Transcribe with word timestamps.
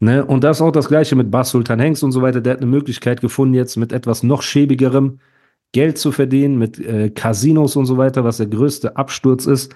Ne? 0.00 0.24
Und 0.24 0.44
das 0.44 0.58
ist 0.58 0.60
auch 0.62 0.70
das 0.70 0.88
Gleiche 0.88 1.16
mit 1.16 1.30
Bas 1.30 1.50
Sultan 1.50 1.80
Hengst 1.80 2.04
und 2.04 2.12
so 2.12 2.22
weiter. 2.22 2.40
Der 2.40 2.54
hat 2.54 2.60
eine 2.60 2.70
Möglichkeit 2.70 3.20
gefunden, 3.20 3.54
jetzt 3.54 3.76
mit 3.76 3.92
etwas 3.92 4.22
noch 4.22 4.42
schäbigerem 4.42 5.18
Geld 5.72 5.98
zu 5.98 6.12
verdienen, 6.12 6.58
mit 6.58 6.78
äh, 6.78 7.10
Casinos 7.10 7.76
und 7.76 7.86
so 7.86 7.98
weiter, 7.98 8.24
was 8.24 8.38
der 8.38 8.46
größte 8.46 8.96
Absturz 8.96 9.46
ist. 9.46 9.74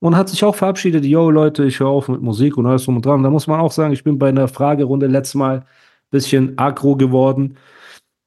Und 0.00 0.16
hat 0.16 0.28
sich 0.28 0.44
auch 0.44 0.54
verabschiedet, 0.54 1.04
yo 1.04 1.30
Leute, 1.30 1.64
ich 1.64 1.80
höre 1.80 1.88
auf 1.88 2.08
mit 2.08 2.22
Musik 2.22 2.56
und 2.56 2.66
alles 2.66 2.84
drum 2.84 2.96
und 2.96 3.06
dran. 3.06 3.22
Da 3.22 3.30
muss 3.30 3.48
man 3.48 3.60
auch 3.60 3.72
sagen, 3.72 3.92
ich 3.92 4.04
bin 4.04 4.18
bei 4.18 4.28
einer 4.28 4.46
Fragerunde 4.48 5.08
letztes 5.08 5.34
Mal 5.34 5.58
ein 5.58 5.64
bisschen 6.10 6.56
aggro 6.56 6.96
geworden, 6.96 7.56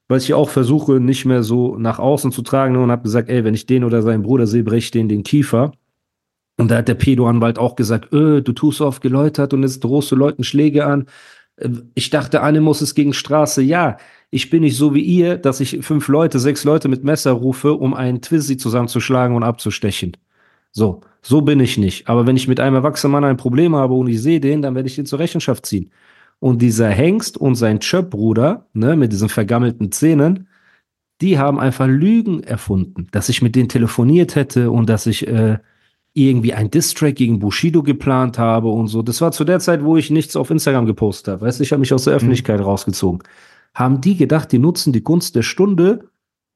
weil 0.10 0.20
ich 0.20 0.34
auch 0.34 0.50
versuche, 0.50 1.00
nicht 1.00 1.26
mehr 1.26 1.44
so 1.44 1.78
nach 1.78 2.00
außen 2.00 2.32
zu 2.34 2.42
tragen 2.42 2.76
und 2.76 2.92
habe 2.92 3.04
gesagt, 3.04 3.30
ey, 3.30 3.44
wenn 3.46 3.54
ich 3.54 3.66
den 3.66 3.86
oder 3.86 4.02
seinen 4.02 4.24
Bruder 4.24 4.48
sehe, 4.48 4.64
breche 4.64 4.78
ich 4.80 4.92
den 4.92 5.08
den 5.10 5.24
Kiefer. 5.24 5.72
Und 6.62 6.70
da 6.70 6.78
hat 6.78 6.88
der 6.88 6.94
Pedo-Anwalt 6.94 7.58
auch 7.58 7.76
gesagt, 7.76 8.14
öh, 8.14 8.42
du 8.42 8.54
tust 8.54 8.78
so 8.78 8.86
oft 8.86 9.02
geläutert 9.02 9.52
und 9.56 9.64
jetzt 9.64 9.84
drohst 9.84 10.12
du 10.12 10.16
Leuten 10.16 10.44
Schläge 10.44 10.86
an. 10.86 11.08
Äh, 11.56 11.70
ich 11.96 12.12
dachte, 12.12 12.42
Animus 12.42 12.84
ist 12.84 12.94
gegen 12.94 13.14
Straße. 13.14 13.64
Ja, 13.64 13.98
ich 14.30 14.52
bin 14.52 14.62
nicht 14.62 14.78
so 14.78 14.94
wie 14.94 15.02
ihr, 15.02 15.38
dass 15.38 15.60
ich 15.60 15.80
fünf 15.82 16.08
Leute, 16.08 16.38
sechs 16.38 16.64
Leute 16.64 16.88
mit 16.88 17.04
Messer 17.04 17.32
rufe, 17.32 17.74
um 17.74 17.96
einen 17.96 18.22
Twizzy 18.22 18.58
zusammenzuschlagen 18.58 19.36
und 19.36 19.42
abzustechen. 19.42 20.16
So, 20.72 21.02
so 21.24 21.42
bin 21.42 21.60
ich 21.60 21.80
nicht. 21.80 22.08
Aber 22.08 22.28
wenn 22.28 22.38
ich 22.38 22.48
mit 22.48 22.60
einem 22.60 22.76
erwachsenen 22.76 23.14
Mann 23.14 23.24
ein 23.24 23.38
Problem 23.38 23.76
habe 23.76 23.96
und 23.96 24.08
ich 24.08 24.22
sehe 24.22 24.40
den, 24.40 24.62
dann 24.62 24.76
werde 24.76 24.88
ich 24.88 24.96
den 24.96 25.08
zur 25.08 25.18
Rechenschaft 25.18 25.66
ziehen. 25.66 25.92
Und 26.38 26.62
dieser 26.62 26.90
Hengst 26.90 27.38
und 27.38 27.56
sein 27.56 27.80
Chöp-Bruder, 27.80 28.68
ne, 28.74 28.96
mit 28.96 29.12
diesen 29.12 29.30
vergammelten 29.30 29.92
Zähnen, 29.92 30.48
die 31.22 31.40
haben 31.40 31.60
einfach 31.60 31.88
Lügen 31.88 32.44
erfunden, 32.44 33.08
dass 33.12 33.30
ich 33.30 33.42
mit 33.42 33.56
denen 33.56 33.70
telefoniert 33.70 34.36
hätte 34.36 34.70
und 34.70 34.90
dass 34.90 35.08
ich 35.08 35.28
äh, 35.28 35.58
irgendwie 36.14 36.54
ein 36.54 36.70
Distrack 36.70 37.16
gegen 37.16 37.40
Bushido 37.40 37.84
geplant 37.84 38.38
habe 38.38 38.68
und 38.70 38.88
so. 38.88 39.02
Das 39.02 39.22
war 39.22 39.32
zu 39.32 39.44
der 39.44 39.60
Zeit, 39.60 39.84
wo 39.84 39.96
ich 39.96 40.10
nichts 40.10 40.36
auf 40.36 40.50
Instagram 40.50 40.86
gepostet 40.86 41.34
habe. 41.34 41.46
Weißt 41.46 41.60
du, 41.60 41.64
ich 41.64 41.72
habe 41.72 41.80
mich 41.80 41.94
aus 41.94 42.04
der 42.04 42.14
Öffentlichkeit 42.14 42.60
mhm. 42.60 42.66
rausgezogen. 42.66 43.24
Haben 43.74 44.02
die 44.02 44.18
gedacht, 44.18 44.52
die 44.52 44.60
nutzen 44.60 44.92
die 44.92 45.04
Gunst 45.04 45.36
der 45.36 45.44
Stunde 45.44 46.10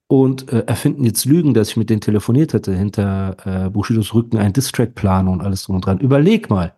und 0.08 0.52
äh, 0.52 0.64
erfinden 0.68 1.06
jetzt 1.06 1.26
Lügen, 1.26 1.54
dass 1.54 1.70
ich 1.70 1.78
mit 1.78 1.90
denen 1.90 2.02
telefoniert 2.02 2.54
hätte, 2.54 2.76
hinter 2.76 3.38
äh, 3.46 3.70
Bushidos 3.70 4.14
Rücken 4.14 4.38
ein 4.38 4.52
Distrack 4.52 4.94
plane 4.94 5.30
und 5.30 5.42
alles 5.42 5.64
drum 5.64 5.78
und 5.78 5.86
dran. 5.86 6.00
Überleg 6.00 6.50
mal. 6.50 6.74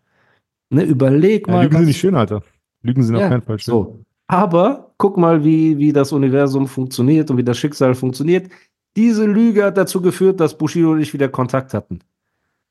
Ne, 0.70 0.84
überleg 0.84 1.48
ja, 1.48 1.54
mal. 1.54 1.64
Lügen 1.64 1.78
sind 1.78 1.88
nicht 1.88 2.00
schön, 2.00 2.16
Alter. 2.16 2.44
Lügen 2.84 3.02
sind 3.04 3.16
ja, 3.16 3.26
auf 3.26 3.30
keinen 3.32 3.42
Fall 3.42 3.60
schön. 3.60 3.72
So. 3.72 4.00
Aber 4.28 4.94
guck 4.98 5.18
mal, 5.18 5.44
wie, 5.44 5.78
wie 5.78 5.94
das 5.94 6.12
Universum 6.12 6.68
funktioniert 6.68 7.32
und 7.32 7.38
wie 7.38 7.44
das 7.44 7.58
Schicksal 7.58 7.96
funktioniert. 7.96 8.52
Diese 8.96 9.26
Lüge 9.26 9.64
hat 9.64 9.78
dazu 9.78 10.02
geführt, 10.02 10.40
dass 10.40 10.58
Bushido 10.58 10.92
und 10.92 11.02
ich 11.02 11.14
wieder 11.14 11.30
Kontakt 11.30 11.74
hatten. 11.74 12.00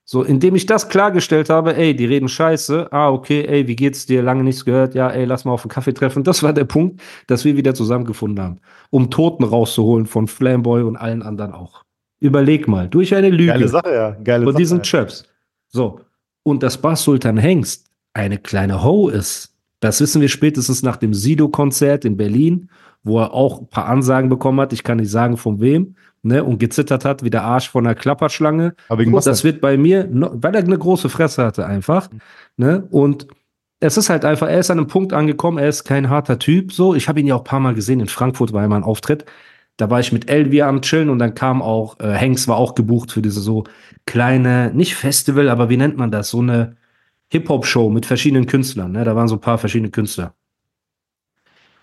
So, 0.09 0.23
indem 0.23 0.55
ich 0.55 0.67
das 0.67 0.89
klargestellt 0.89 1.51
habe, 1.51 1.77
ey, 1.77 1.95
die 1.95 2.05
reden 2.05 2.29
scheiße, 2.29 2.93
ah, 2.93 3.11
okay, 3.11 3.45
ey, 3.45 3.67
wie 3.67 3.75
geht's 3.75 4.07
dir, 4.07 4.23
lange 4.23 4.45
nichts 4.45 4.65
gehört, 4.65 4.95
ja, 4.95 5.11
ey, 5.11 5.25
lass 5.25 5.45
mal 5.45 5.51
auf 5.51 5.65
einen 5.65 5.71
Kaffee 5.71 5.93
treffen. 5.93 6.23
Das 6.23 6.45
war 6.45 6.53
der 6.53 6.65
Punkt, 6.65 7.01
dass 7.27 7.45
wir 7.45 7.57
wieder 7.57 7.75
zusammengefunden 7.75 8.43
haben, 8.43 8.61
um 8.91 9.11
Toten 9.11 9.43
rauszuholen 9.43 10.07
von 10.07 10.29
Flamboy 10.29 10.83
und 10.83 10.97
allen 10.97 11.23
anderen 11.23 11.53
auch. 11.53 11.83
Überleg 12.21 12.69
mal, 12.69 12.89
durch 12.89 13.17
eine 13.17 13.31
Lüge. 13.31 13.51
Geile 13.51 13.69
Sache, 13.69 13.93
ja, 13.93 14.11
geile 14.23 14.45
von 14.45 14.53
Sache. 14.53 14.63
diesen 14.63 14.83
Chaps. 14.83 15.25
So, 15.67 16.01
und 16.45 16.63
dass 16.63 16.81
Bass 16.81 17.03
Sultan 17.03 17.37
Hengst 17.37 17.91
eine 18.15 18.39
kleine 18.39 18.85
Ho 18.85 19.09
ist, 19.09 19.57
das 19.81 20.01
wissen 20.01 20.21
wir 20.23 20.29
spätestens 20.29 20.85
nach 20.85 20.99
dem 20.99 21.15
Sido-Konzert 21.15 22.05
in 22.05 22.17
Berlin, 22.17 22.71
wo 23.03 23.19
er 23.19 23.35
auch 23.35 23.61
ein 23.61 23.67
paar 23.67 23.87
Ansagen 23.87 24.29
bekommen 24.29 24.61
hat, 24.61 24.73
ich 24.73 24.85
kann 24.85 24.99
nicht 24.99 25.11
sagen 25.11 25.37
von 25.37 25.61
wem, 25.61 25.97
ne, 26.27 26.45
und 26.45 26.59
gezittert 26.59 27.05
hat 27.05 27.23
wie 27.23 27.31
der 27.31 27.45
Arsch 27.45 27.71
von 27.71 27.87
einer 27.87 27.95
Klapperschlange. 27.95 28.75
Aber 28.89 29.01
wegen 29.01 29.15
und 29.15 29.27
das 29.27 29.45
wird 29.45 29.61
bei 29.61 29.77
mir, 29.77 30.09
weil 30.11 30.55
er 30.55 30.63
eine 30.63 30.79
große 30.79 31.09
Fresse 31.09 31.45
hatte 31.45 31.67
einfach, 31.67 32.09
ne, 32.57 32.87
und 32.91 33.29
es 33.81 33.97
ist 33.97 34.09
halt 34.09 34.25
einfach, 34.25 34.49
er 34.49 34.59
ist 34.59 34.71
an 34.71 34.79
einem 34.79 34.89
Punkt 34.89 35.13
angekommen, 35.13 35.59
er 35.59 35.69
ist 35.69 35.85
kein 35.85 36.09
harter 36.09 36.39
Typ, 36.39 36.73
so. 36.73 36.95
Ich 36.95 37.09
habe 37.09 37.21
ihn 37.21 37.27
ja 37.27 37.35
auch 37.35 37.41
ein 37.41 37.45
paar 37.45 37.61
Mal 37.61 37.75
gesehen, 37.75 38.01
in 38.01 38.09
Frankfurt 38.09 38.53
war 38.53 38.65
immer 38.65 38.77
ein 38.77 38.85
Auftritt. 38.85 39.27
Da 39.77 39.91
war 39.91 40.01
ich 40.01 40.13
mit 40.13 40.31
Elvia 40.31 40.67
am 40.69 40.81
Chillen 40.81 41.11
und 41.11 41.19
dann 41.19 41.35
kam 41.35 41.61
auch, 41.61 42.01
äh, 42.01 42.15
Hanks 42.15 42.49
war 42.49 42.57
auch 42.57 42.75
gebucht 42.75 43.13
für 43.13 43.21
diese 43.21 43.41
so 43.41 43.65
kleine, 44.07 44.73
nicht 44.73 44.95
Festival, 44.95 45.51
aber 45.51 45.69
wie 45.69 45.77
nennt 45.77 45.99
man 45.99 46.11
das? 46.11 46.31
So 46.31 46.41
eine 46.41 46.77
Hip-Hop-Show 47.29 47.91
mit 47.91 48.07
verschiedenen 48.07 48.47
Künstlern, 48.47 48.93
ne? 48.93 49.05
Da 49.05 49.15
waren 49.15 49.29
so 49.29 49.37
ein 49.37 49.41
paar 49.41 49.59
verschiedene 49.59 49.91
Künstler. 49.91 50.35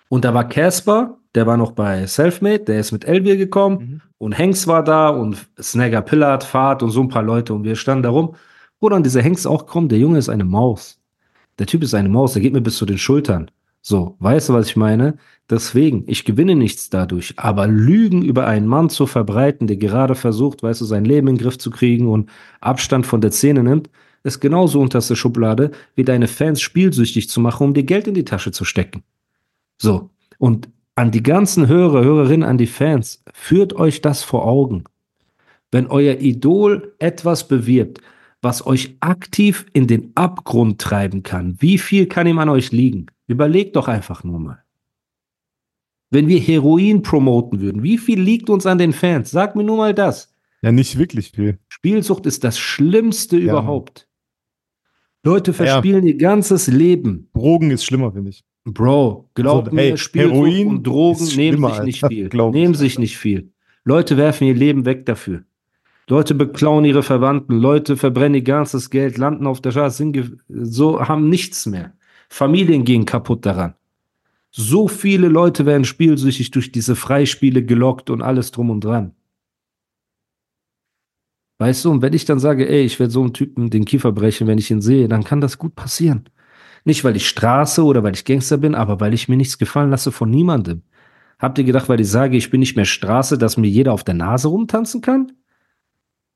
Und 0.10 0.26
da 0.26 0.34
war 0.34 0.50
Casper, 0.50 1.20
der 1.36 1.48
war 1.48 1.58
noch 1.58 1.72
bei 1.72 2.06
Selfmade, 2.06 2.60
der 2.60 2.80
ist 2.80 2.92
mit 2.92 3.06
Elvia 3.06 3.36
gekommen 3.36 3.78
mhm. 3.78 4.02
und 4.18 4.38
Hanks 4.38 4.68
war 4.68 4.84
da 4.84 5.10
und 5.10 5.48
Snagger 5.60 6.02
Pillard, 6.02 6.44
Fahrt 6.44 6.84
und 6.84 6.92
so 6.92 7.02
ein 7.02 7.10
paar 7.10 7.24
Leute 7.24 7.54
und 7.54 7.64
wir 7.64 7.76
standen 7.76 8.04
da 8.04 8.10
rum. 8.10 8.36
Wo 8.80 8.90
dann 8.90 9.04
dieser 9.04 9.24
Hanks 9.24 9.46
auch 9.46 9.66
kommt, 9.66 9.92
der 9.92 10.00
Junge 10.00 10.20
ist 10.20 10.30
eine 10.30 10.44
Maus. 10.44 11.00
Der 11.58 11.68
Typ 11.68 11.84
ist 11.84 11.94
eine 11.94 12.10
Maus, 12.10 12.34
der 12.34 12.42
geht 12.42 12.54
mir 12.54 12.62
bis 12.62 12.78
zu 12.78 12.86
den 12.86 12.98
Schultern. 12.98 13.50
So, 13.82 14.16
weißt 14.20 14.50
du, 14.50 14.54
was 14.54 14.68
ich 14.68 14.76
meine? 14.76 15.18
Deswegen, 15.50 16.06
ich 16.08 16.24
gewinne 16.24 16.56
nichts 16.56 16.90
dadurch, 16.90 17.34
aber 17.38 17.68
Lügen 17.68 18.22
über 18.22 18.48
einen 18.48 18.66
Mann 18.66 18.90
zu 18.90 19.08
verbreiten, 19.08 19.68
der 19.68 19.76
gerade 19.76 20.16
versucht, 20.16 20.64
weißt 20.64 20.82
du, 20.82 20.86
sein 20.86 21.04
Leben 21.04 21.28
in 21.28 21.36
den 21.36 21.42
Griff 21.42 21.58
zu 21.58 21.70
kriegen 21.70 22.08
und 22.08 22.30
Abstand 22.62 23.06
von 23.06 23.20
der 23.20 23.32
Szene 23.32 23.62
nimmt, 23.62 23.90
ist 24.24 24.40
genauso 24.40 24.80
unterste 24.80 25.18
Schublade, 25.18 25.72
wie 25.96 26.06
deine 26.06 26.28
Fans 26.28 26.62
spielsüchtig 26.62 27.30
zu 27.30 27.42
machen, 27.42 27.68
um 27.68 27.74
dir 27.74 27.84
Geld 27.84 28.08
in 28.08 28.14
die 28.14 28.24
Tasche 28.24 28.52
zu 28.52 28.64
stecken. 28.64 29.04
So, 29.78 30.12
und 30.38 30.70
an 30.96 31.12
die 31.12 31.24
ganzen 31.24 31.68
Hörer, 31.68 32.04
Hörerinnen, 32.04 32.48
an 32.48 32.58
die 32.58 32.68
Fans, 32.68 33.24
führt 33.34 33.74
euch 33.74 34.02
das 34.02 34.24
vor 34.24 34.46
Augen. 34.46 34.84
Wenn 35.72 35.88
euer 35.88 36.20
Idol 36.20 36.94
etwas 37.00 37.48
bewirbt, 37.48 38.00
was 38.42 38.66
euch 38.66 38.98
aktiv 39.00 39.66
in 39.74 39.88
den 39.88 40.12
Abgrund 40.16 40.80
treiben 40.80 41.24
kann, 41.24 41.56
wie 41.60 41.78
viel 41.78 42.08
kann 42.08 42.28
ihm 42.28 42.40
an 42.40 42.50
euch 42.50 42.72
liegen? 42.72 43.08
Überlegt 43.28 43.76
doch 43.76 43.88
einfach 43.88 44.24
nur 44.24 44.40
mal. 44.40 44.64
Wenn 46.12 46.28
wir 46.28 46.40
Heroin 46.40 47.02
promoten 47.02 47.60
würden, 47.60 47.82
wie 47.82 47.98
viel 47.98 48.22
liegt 48.22 48.50
uns 48.50 48.68
an 48.68 48.78
den 48.78 48.94
Fans? 48.94 49.32
Sag 49.32 49.56
mir 49.56 49.64
nur 49.64 49.78
mal 49.78 49.96
das. 49.96 50.36
Ja, 50.62 50.72
nicht 50.72 51.00
wirklich 51.00 51.32
viel. 51.32 51.58
Spielsucht 51.70 52.26
ist 52.28 52.44
das 52.44 52.60
Schlimmste 52.60 53.38
ja. 53.38 53.54
überhaupt. 53.54 54.08
Leute 55.26 55.54
verspielen 55.54 56.06
ja. 56.06 56.14
ihr 56.14 56.18
ganzes 56.18 56.68
Leben. 56.68 57.30
Drogen 57.34 57.72
ist 57.72 57.86
schlimmer, 57.86 58.12
finde 58.12 58.30
ich. 58.30 58.44
Bro, 58.66 59.30
glaub 59.34 59.66
also, 59.66 59.76
mir, 59.76 59.82
hey, 59.82 59.98
Spielsucht 59.98 60.66
und 60.66 60.84
Drogen 60.88 61.26
nehmen 61.36 61.74
sich 61.74 61.84
nicht 61.84 62.06
viel. 62.06 62.30
Nehmen 62.30 62.74
sich 62.76 62.98
nicht 62.98 63.18
viel. 63.18 63.52
Leute 63.84 64.16
werfen 64.16 64.48
ihr 64.48 64.56
Leben 64.56 64.86
weg 64.86 65.06
dafür. 65.06 65.44
Leute 66.08 66.36
beklauen 66.36 66.86
ihre 66.86 67.04
Verwandten, 67.04 67.54
Leute 67.54 67.98
verbrennen 67.98 68.36
ihr 68.36 68.44
ganzes 68.44 68.90
Geld, 68.90 69.18
landen 69.18 69.48
auf 69.48 69.62
der 69.62 69.72
Straße, 69.72 69.98
sind 69.98 70.38
so 70.48 71.02
haben 71.02 71.30
nichts 71.30 71.66
mehr. 71.66 71.94
Familien 72.30 72.84
gehen 72.84 73.06
kaputt 73.06 73.46
daran. 73.46 73.76
So 74.52 74.88
viele 74.88 75.28
Leute 75.30 75.66
werden 75.66 75.86
spielsüchtig 75.86 76.52
durch 76.52 76.72
diese 76.72 76.96
Freispiele 76.96 77.64
gelockt 77.64 78.10
und 78.10 78.22
alles 78.22 78.52
drum 78.52 78.70
und 78.70 78.84
dran. 78.84 79.14
Weißt 81.60 81.86
du, 81.86 81.92
und 81.92 82.02
wenn 82.02 82.14
ich 82.14 82.26
dann 82.26 82.40
sage, 82.40 82.68
ey, 82.68 82.84
ich 82.84 83.00
werde 83.00 83.12
so 83.12 83.22
einen 83.22 83.34
Typen 83.34 83.70
den 83.70 83.86
Kiefer 83.86 84.12
brechen, 84.12 84.48
wenn 84.48 84.58
ich 84.58 84.70
ihn 84.70 84.82
sehe, 84.82 85.08
dann 85.08 85.24
kann 85.24 85.42
das 85.42 85.58
gut 85.58 85.76
passieren. 85.76 86.26
Nicht, 86.86 87.04
weil 87.04 87.16
ich 87.16 87.28
Straße 87.28 87.84
oder 87.84 88.04
weil 88.04 88.14
ich 88.14 88.26
Gangster 88.26 88.58
bin, 88.58 88.76
aber 88.76 89.00
weil 89.00 89.14
ich 89.14 89.30
mir 89.30 89.38
nichts 89.38 89.58
gefallen 89.58 89.90
lasse 89.90 90.12
von 90.12 90.30
niemandem. 90.30 90.82
Habt 91.40 91.58
ihr 91.58 91.64
gedacht, 91.64 91.90
weil 91.90 92.00
ich 92.00 92.10
sage, 92.10 92.38
ich 92.38 92.50
bin 92.50 92.60
nicht 92.60 92.76
mehr 92.76 92.86
Straße, 92.86 93.38
dass 93.38 93.58
mir 93.58 93.68
jeder 93.68 93.94
auf 93.94 94.04
der 94.04 94.14
Nase 94.14 94.48
rumtanzen 94.48 95.02
kann? 95.02 95.32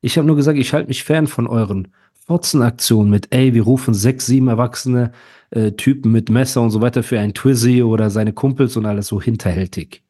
Ich 0.00 0.16
habe 0.16 0.26
nur 0.26 0.36
gesagt, 0.36 0.58
ich 0.58 0.72
halte 0.72 0.88
mich 0.88 1.04
fern 1.04 1.26
von 1.26 1.46
euren 1.46 1.88
Fotzenaktionen 2.26 3.10
mit, 3.10 3.34
ey, 3.34 3.54
wir 3.54 3.62
rufen 3.62 3.94
sechs, 3.94 4.26
sieben 4.26 4.48
erwachsene 4.48 5.12
äh, 5.50 5.72
Typen 5.72 6.12
mit 6.12 6.28
Messer 6.28 6.60
und 6.60 6.70
so 6.70 6.80
weiter 6.80 7.02
für 7.02 7.18
ein 7.18 7.34
Twizzy 7.34 7.82
oder 7.82 8.10
seine 8.10 8.32
Kumpels 8.32 8.76
und 8.76 8.86
alles 8.86 9.06
so 9.08 9.20
hinterhältig. 9.20 10.02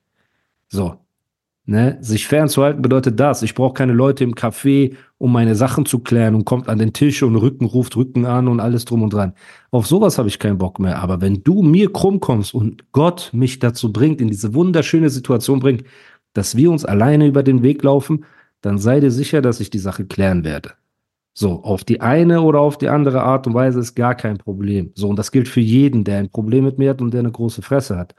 So. 0.68 0.98
Ne? 1.68 1.98
Sich 2.00 2.26
fernzuhalten 2.26 2.80
bedeutet 2.80 3.20
das. 3.20 3.42
Ich 3.42 3.54
brauche 3.54 3.74
keine 3.74 3.92
Leute 3.92 4.24
im 4.24 4.34
Café, 4.34 4.96
um 5.18 5.30
meine 5.34 5.54
Sachen 5.54 5.84
zu 5.84 5.98
klären 5.98 6.34
und 6.34 6.46
kommt 6.46 6.66
an 6.66 6.78
den 6.78 6.94
Tisch 6.94 7.22
und 7.22 7.36
Rücken 7.36 7.66
ruft 7.66 7.94
Rücken 7.94 8.24
an 8.24 8.48
und 8.48 8.58
alles 8.58 8.86
drum 8.86 9.02
und 9.02 9.12
dran. 9.12 9.34
Auf 9.70 9.86
sowas 9.86 10.16
habe 10.16 10.28
ich 10.28 10.38
keinen 10.38 10.56
Bock 10.56 10.78
mehr. 10.78 10.98
Aber 11.02 11.20
wenn 11.20 11.42
du 11.44 11.62
mir 11.62 11.92
krumm 11.92 12.20
kommst 12.20 12.54
und 12.54 12.90
Gott 12.92 13.28
mich 13.34 13.58
dazu 13.58 13.92
bringt, 13.92 14.22
in 14.22 14.28
diese 14.28 14.54
wunderschöne 14.54 15.10
Situation 15.10 15.60
bringt, 15.60 15.84
dass 16.32 16.56
wir 16.56 16.70
uns 16.70 16.86
alleine 16.86 17.26
über 17.26 17.42
den 17.42 17.62
Weg 17.62 17.82
laufen, 17.82 18.24
dann 18.62 18.78
sei 18.78 19.00
dir 19.00 19.10
sicher, 19.10 19.42
dass 19.42 19.60
ich 19.60 19.68
die 19.68 19.78
Sache 19.78 20.06
klären 20.06 20.44
werde. 20.44 20.70
So, 21.34 21.62
auf 21.64 21.84
die 21.84 22.00
eine 22.00 22.40
oder 22.40 22.60
auf 22.60 22.78
die 22.78 22.88
andere 22.88 23.22
Art 23.24 23.46
und 23.46 23.52
Weise 23.52 23.80
ist 23.80 23.94
gar 23.94 24.14
kein 24.14 24.38
Problem. 24.38 24.92
So, 24.94 25.10
und 25.10 25.18
das 25.18 25.32
gilt 25.32 25.48
für 25.48 25.60
jeden, 25.60 26.02
der 26.02 26.16
ein 26.16 26.30
Problem 26.30 26.64
mit 26.64 26.78
mir 26.78 26.88
hat 26.88 27.02
und 27.02 27.12
der 27.12 27.20
eine 27.20 27.30
große 27.30 27.60
Fresse 27.60 27.98
hat. 27.98 28.14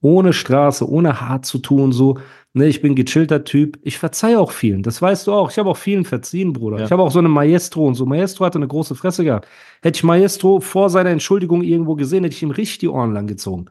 Ohne 0.00 0.32
Straße, 0.32 0.88
ohne 0.88 1.20
hart 1.20 1.46
zu 1.46 1.58
tun, 1.58 1.90
so, 1.92 2.18
ne, 2.54 2.66
ich 2.66 2.80
bin 2.82 2.94
gechillter 2.94 3.44
Typ. 3.44 3.78
Ich 3.82 3.98
verzeihe 3.98 4.38
auch 4.38 4.52
vielen, 4.52 4.82
das 4.82 5.00
weißt 5.00 5.26
du 5.26 5.32
auch. 5.32 5.50
Ich 5.50 5.58
habe 5.58 5.70
auch 5.70 5.76
vielen 5.76 6.04
verziehen, 6.04 6.52
Bruder. 6.52 6.78
Ja. 6.78 6.84
Ich 6.84 6.92
habe 6.92 7.02
auch 7.02 7.10
so 7.10 7.18
eine 7.18 7.28
Maestro 7.28 7.86
und 7.86 7.94
so. 7.94 8.06
Maestro 8.06 8.44
hatte 8.44 8.58
eine 8.58 8.68
große 8.68 8.94
Fresse 8.94 9.24
gehabt. 9.24 9.48
Hätte 9.82 9.96
ich 9.98 10.04
Maestro 10.04 10.60
vor 10.60 10.90
seiner 10.90 11.10
Entschuldigung 11.10 11.62
irgendwo 11.62 11.94
gesehen, 11.94 12.24
hätte 12.24 12.36
ich 12.36 12.42
ihm 12.42 12.50
richtig 12.50 12.78
die 12.78 12.88
Ohren 12.88 13.12
lang 13.12 13.26
gezogen. 13.26 13.66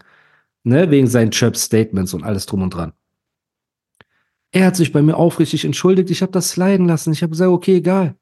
Ne, 0.63 0.91
wegen 0.91 1.07
seinen 1.07 1.31
Chirp-Statements 1.31 2.13
und 2.13 2.23
alles 2.23 2.45
drum 2.45 2.61
und 2.61 2.73
dran. 2.73 2.93
Er 4.51 4.67
hat 4.67 4.75
sich 4.75 4.91
bei 4.91 5.01
mir 5.01 5.15
aufrichtig 5.15 5.65
entschuldigt. 5.65 6.09
Ich 6.11 6.21
habe 6.21 6.31
das 6.31 6.51
sliden 6.51 6.87
lassen. 6.87 7.13
Ich 7.13 7.23
habe 7.23 7.31
gesagt, 7.31 7.49
okay, 7.51 7.77
egal. 7.77 8.15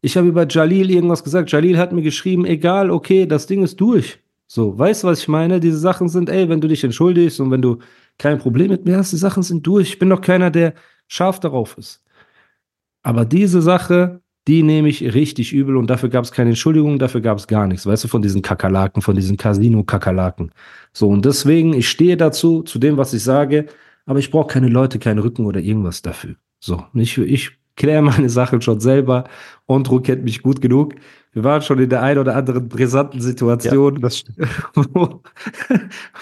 Ich 0.00 0.16
habe 0.16 0.26
über 0.26 0.46
Jalil 0.46 0.90
irgendwas 0.90 1.22
gesagt. 1.22 1.52
Jalil 1.52 1.78
hat 1.78 1.92
mir 1.92 2.02
geschrieben, 2.02 2.44
egal, 2.44 2.90
okay, 2.90 3.26
das 3.26 3.46
Ding 3.46 3.62
ist 3.62 3.80
durch. 3.80 4.18
So, 4.46 4.78
weißt 4.78 5.02
du, 5.02 5.08
was 5.08 5.20
ich 5.20 5.28
meine? 5.28 5.60
Diese 5.60 5.78
Sachen 5.78 6.08
sind, 6.08 6.28
ey, 6.28 6.48
wenn 6.48 6.60
du 6.60 6.68
dich 6.68 6.84
entschuldigst 6.84 7.40
und 7.40 7.50
wenn 7.50 7.62
du 7.62 7.78
kein 8.18 8.38
Problem 8.38 8.68
mit 8.68 8.84
mir 8.84 8.96
hast, 8.96 9.12
die 9.12 9.16
Sachen 9.16 9.42
sind 9.42 9.66
durch. 9.66 9.90
Ich 9.90 9.98
bin 9.98 10.10
doch 10.10 10.20
keiner, 10.20 10.50
der 10.50 10.74
scharf 11.08 11.40
darauf 11.40 11.76
ist. 11.78 12.02
Aber 13.02 13.24
diese 13.24 13.60
Sache, 13.60 14.20
die 14.46 14.62
nehme 14.62 14.88
ich 14.88 15.14
richtig 15.14 15.52
übel 15.52 15.76
und 15.76 15.88
dafür 15.88 16.08
gab 16.08 16.24
es 16.24 16.32
keine 16.32 16.50
Entschuldigung, 16.50 16.98
dafür 16.98 17.20
gab 17.20 17.38
es 17.38 17.46
gar 17.46 17.66
nichts, 17.66 17.86
weißt 17.86 18.04
du, 18.04 18.08
von 18.08 18.22
diesen 18.22 18.42
Kakerlaken, 18.42 19.02
von 19.02 19.16
diesen 19.16 19.36
Casino-Kakerlaken. 19.36 20.52
So, 20.92 21.08
und 21.08 21.24
deswegen, 21.24 21.72
ich 21.72 21.88
stehe 21.88 22.16
dazu, 22.16 22.62
zu 22.62 22.78
dem, 22.78 22.96
was 22.96 23.14
ich 23.14 23.22
sage, 23.22 23.66
aber 24.06 24.18
ich 24.18 24.30
brauche 24.30 24.48
keine 24.48 24.68
Leute, 24.68 24.98
keinen 24.98 25.18
Rücken 25.18 25.46
oder 25.46 25.60
irgendwas 25.60 26.02
dafür. 26.02 26.36
So, 26.60 26.84
ich, 26.94 27.16
ich 27.18 27.52
kläre 27.76 28.02
meine 28.02 28.28
Sachen 28.28 28.60
schon 28.60 28.80
selber. 28.80 29.24
Ondro 29.66 30.00
kennt 30.00 30.24
mich 30.24 30.42
gut 30.42 30.60
genug. 30.60 30.94
Wir 31.32 31.42
waren 31.42 31.62
schon 31.62 31.78
in 31.78 31.88
der 31.88 32.02
einen 32.02 32.20
oder 32.20 32.36
anderen 32.36 32.68
brisanten 32.68 33.20
Situation, 33.20 33.98
stimmt. 34.10 34.48
wo, 34.74 35.22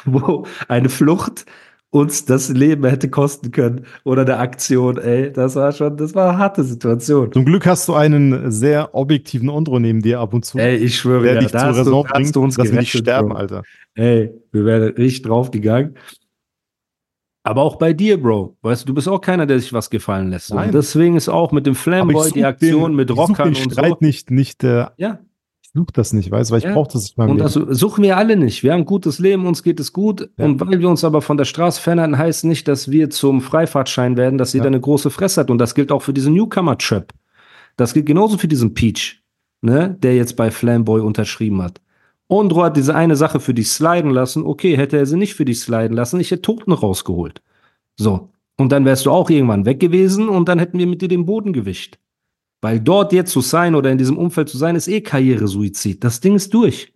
wo 0.05 0.47
eine 0.69 0.88
Flucht 0.88 1.45
uns 1.93 2.25
das 2.25 2.49
Leben 2.49 2.87
hätte 2.87 3.11
kosten 3.11 3.50
können 3.50 3.85
oder 4.05 4.23
eine 4.23 4.39
Aktion, 4.39 4.97
ey. 4.97 5.31
Das 5.31 5.56
war 5.56 5.73
schon, 5.73 5.94
das 5.99 6.15
war 6.15 6.31
eine 6.31 6.39
harte 6.39 6.65
Situation. 6.65 7.31
Zum 7.31 7.44
Glück 7.44 7.67
hast 7.67 7.87
du 7.87 7.93
einen 7.93 8.50
sehr 8.50 8.94
objektiven 8.94 9.50
Ondro 9.50 9.79
neben 9.79 10.00
dir 10.00 10.19
ab 10.19 10.33
und 10.33 10.43
zu, 10.44 10.59
Ey, 10.59 10.77
ich 10.77 10.97
schwöre, 10.97 11.23
der 11.25 11.35
ja, 11.35 11.41
dich 11.41 11.50
da 11.53 11.59
zur 11.59 11.73
du, 11.73 11.79
Raison 11.79 12.05
hast 12.06 12.12
bringt, 12.15 12.37
du 12.37 12.43
uns 12.43 12.56
dass 12.56 12.73
wir 12.73 12.81
nicht 12.81 12.93
sterben, 12.97 13.29
Bro. 13.29 13.37
Alter. 13.37 13.62
Ey, 13.94 14.33
wir 14.53 14.65
wären 14.65 14.83
richtig 14.94 15.23
draufgegangen. 15.23 15.94
Aber 17.43 17.61
auch 17.61 17.77
bei 17.77 17.93
dir, 17.93 18.21
Bro. 18.23 18.56
Weißt 18.62 18.83
du, 18.83 18.87
du 18.87 18.95
bist 18.95 19.09
auch 19.09 19.21
keiner, 19.21 19.45
der 19.45 19.59
sich 19.59 19.75
was 19.75 19.91
gefallen 19.91 20.31
lässt. 20.31 20.55
Nein. 20.55 20.69
Und 20.69 20.75
deswegen 20.75 21.17
ist 21.17 21.29
auch 21.29 21.53
mit 21.53 21.67
dem 21.67 21.75
Flamboy 21.75 22.31
die 22.31 22.45
Aktion 22.45 22.93
den, 22.93 22.97
mit 22.97 23.11
Rockern 23.15 23.53
den 23.53 23.62
und 23.65 23.73
Streit 23.73 23.91
so. 23.91 23.97
nicht, 24.00 24.31
nicht, 24.31 24.65
äh, 24.65 24.87
Ja, 24.97 25.19
such 25.75 25.91
das 25.93 26.13
nicht, 26.13 26.31
weißt 26.31 26.51
du, 26.51 26.53
weil 26.53 26.59
ich 26.59 26.65
Ja. 26.65 26.75
brauche 26.75 26.93
das 26.93 27.03
nicht 27.05 27.19
meinem 27.19 27.31
und 27.31 27.37
Leben. 27.39 27.67
das 27.69 27.79
suchen 27.79 28.05
wir 28.05 28.17
alle 28.17 28.37
nicht. 28.37 28.63
Wir 28.63 28.73
haben 28.73 28.81
ein 28.81 28.85
gutes 28.87 29.19
Leben, 29.19 29.47
uns 29.47 29.63
geht 29.63 29.81
es 29.81 29.93
gut. 29.93 30.29
Ja. 30.37 30.45
Und 30.45 30.61
weil 30.61 30.79
wir 30.81 30.89
uns 30.89 31.03
aber 31.05 31.23
von 31.23 31.37
der 31.39 31.45
Straße 31.47 31.81
fernhalten, 31.81 32.19
heißt 32.19 32.45
nicht, 32.45 32.69
dass 32.69 32.91
wir 32.91 33.09
zum 33.11 33.41
Freifahrtschein 33.41 34.17
werden, 34.17 34.37
dass 34.39 34.53
jeder 34.53 34.67
Ja. 34.67 34.69
eine 34.69 34.81
große 34.81 35.11
Fresse 35.11 35.41
hat. 35.41 35.51
Und 35.51 35.59
das 35.59 35.75
gilt 35.75 35.91
auch 35.93 36.03
für 36.03 36.13
diesen 36.13 36.35
Newcomer-Trap. 36.35 37.13
Das 37.77 37.95
gilt 37.95 38.07
genauso 38.07 38.37
für 38.37 38.49
diesen 38.49 38.75
Peach, 38.75 39.23
ne, 39.63 39.97
der 40.03 40.15
jetzt 40.17 40.37
bei 40.37 40.51
Flamboy 40.51 41.01
unterschrieben 41.01 41.63
hat. 41.63 41.81
Ondro 42.29 42.65
hat 42.65 42.77
diese 42.77 42.95
eine 42.95 43.17
Sache 43.17 43.41
für 43.41 43.55
dich 43.55 43.69
sliden 43.71 44.11
lassen. 44.11 44.45
Okay, 44.45 44.77
hätte 44.77 44.97
er 44.99 45.07
sie 45.07 45.17
nicht 45.17 45.35
für 45.35 45.45
dich 45.45 45.61
sliden 45.61 45.95
lassen, 45.97 46.21
ich 46.21 46.31
hätte 46.31 46.43
Toten 46.43 46.73
rausgeholt. 46.73 47.43
So. 47.97 48.29
Und 48.59 48.73
dann 48.73 48.85
wärst 48.85 49.07
du 49.07 49.11
auch 49.11 49.31
irgendwann 49.31 49.65
weg 49.65 49.81
gewesen 49.81 50.29
und 50.29 50.49
dann 50.49 50.59
hätten 50.59 50.79
wir 50.79 50.87
mit 50.87 51.01
dir 51.03 51.09
den 51.09 51.25
Boden 51.27 51.53
gewischt. 51.55 51.99
Weil 52.62 52.81
dort 52.81 53.12
jetzt 53.12 53.32
zu 53.32 53.41
sein 53.41 53.75
oder 53.75 53.91
in 53.91 53.99
diesem 53.99 54.17
Umfeld 54.17 54.49
zu 54.49 54.56
sein, 54.56 54.76
ist 54.76 54.88
eh 54.88 55.00
Karrieresuizid. 55.03 56.03
Das 56.03 56.20
Ding 56.20 56.37
ist 56.37 56.55
durch. 56.55 56.94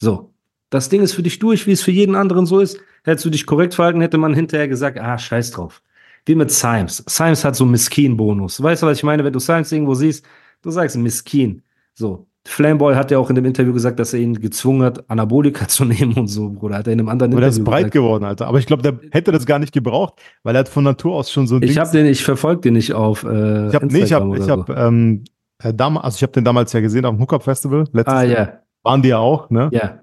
So. 0.00 0.34
Das 0.70 0.88
Ding 0.88 1.02
ist 1.02 1.14
für 1.14 1.22
dich 1.22 1.38
durch, 1.38 1.66
wie 1.68 1.72
es 1.72 1.82
für 1.82 1.92
jeden 1.92 2.16
anderen 2.16 2.46
so 2.46 2.58
ist. 2.58 2.78
Hättest 3.04 3.24
du 3.24 3.30
dich 3.30 3.46
korrekt 3.46 3.74
verhalten, 3.74 4.00
hätte 4.00 4.18
man 4.18 4.34
hinterher 4.34 4.66
gesagt, 4.66 4.98
ah, 4.98 5.16
scheiß 5.16 5.52
drauf. 5.52 5.82
Wie 6.26 6.34
mit 6.34 6.50
Symes. 6.50 7.04
Symes 7.06 7.44
hat 7.44 7.54
so 7.54 7.64
einen 7.64 7.70
Miskin-Bonus. 7.70 8.60
Weißt 8.60 8.82
du, 8.82 8.86
was 8.86 8.98
ich 8.98 9.04
meine? 9.04 9.22
Wenn 9.22 9.32
du 9.32 9.38
Symes 9.38 9.70
irgendwo 9.70 9.94
siehst, 9.94 10.24
du 10.62 10.70
sagst 10.70 10.96
Miskin. 10.96 11.62
So. 11.94 12.26
Flamboy 12.46 12.94
hat 12.94 13.10
ja 13.10 13.18
auch 13.18 13.30
in 13.30 13.36
dem 13.36 13.44
Interview 13.46 13.72
gesagt, 13.72 13.98
dass 13.98 14.12
er 14.12 14.20
ihn 14.20 14.38
gezwungen 14.40 14.82
hat, 14.82 15.08
Anabolika 15.10 15.66
zu 15.68 15.84
nehmen 15.84 16.12
und 16.14 16.26
so, 16.28 16.50
Bruder. 16.50 16.76
Hat 16.78 16.86
er 16.86 16.92
in 16.92 17.00
einem 17.00 17.08
anderen 17.08 17.32
Aber 17.32 17.40
der 17.40 17.48
ist 17.50 17.56
Interview 17.58 17.70
breit 17.72 17.80
gesagt. 17.84 17.94
geworden, 17.94 18.24
Alter. 18.24 18.46
Aber 18.48 18.58
ich 18.58 18.66
glaube, 18.66 18.82
der 18.82 18.98
hätte 19.12 19.32
das 19.32 19.46
gar 19.46 19.58
nicht 19.58 19.72
gebraucht, 19.72 20.14
weil 20.42 20.54
er 20.54 20.60
hat 20.60 20.68
von 20.68 20.84
Natur 20.84 21.14
aus 21.16 21.30
schon 21.30 21.46
so 21.46 21.56
ein 21.56 21.62
Ich 21.62 21.70
Ding- 21.70 21.78
hab 21.78 21.90
den, 21.92 22.06
ich 22.06 22.22
verfolge 22.22 22.60
den 22.62 22.74
nicht 22.74 22.92
auf 22.92 23.24
äh, 23.24 23.68
Ich 23.68 23.74
habe 23.74 23.86
nee, 23.86 24.00
ich 24.00 24.12
habe 24.12 24.36
ich 24.38 24.48
habe 24.48 24.72
ähm, 24.74 25.24
äh, 25.62 25.72
damals 25.72 26.04
also 26.04 26.16
ich 26.16 26.22
habe 26.22 26.32
den 26.32 26.44
damals 26.44 26.72
ja 26.72 26.80
gesehen 26.80 27.04
auf 27.06 27.14
dem 27.14 27.20
Hookup 27.22 27.42
Festival 27.44 27.84
letztes 27.92 28.14
Ah, 28.14 28.22
Jahr. 28.22 28.46
ja, 28.46 28.60
Waren 28.82 29.02
die 29.02 29.08
ja 29.08 29.18
auch, 29.18 29.48
ne? 29.50 29.70
ja. 29.72 30.00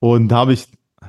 Und 0.00 0.28
da 0.28 0.36
habe 0.38 0.52
ich 0.52 0.66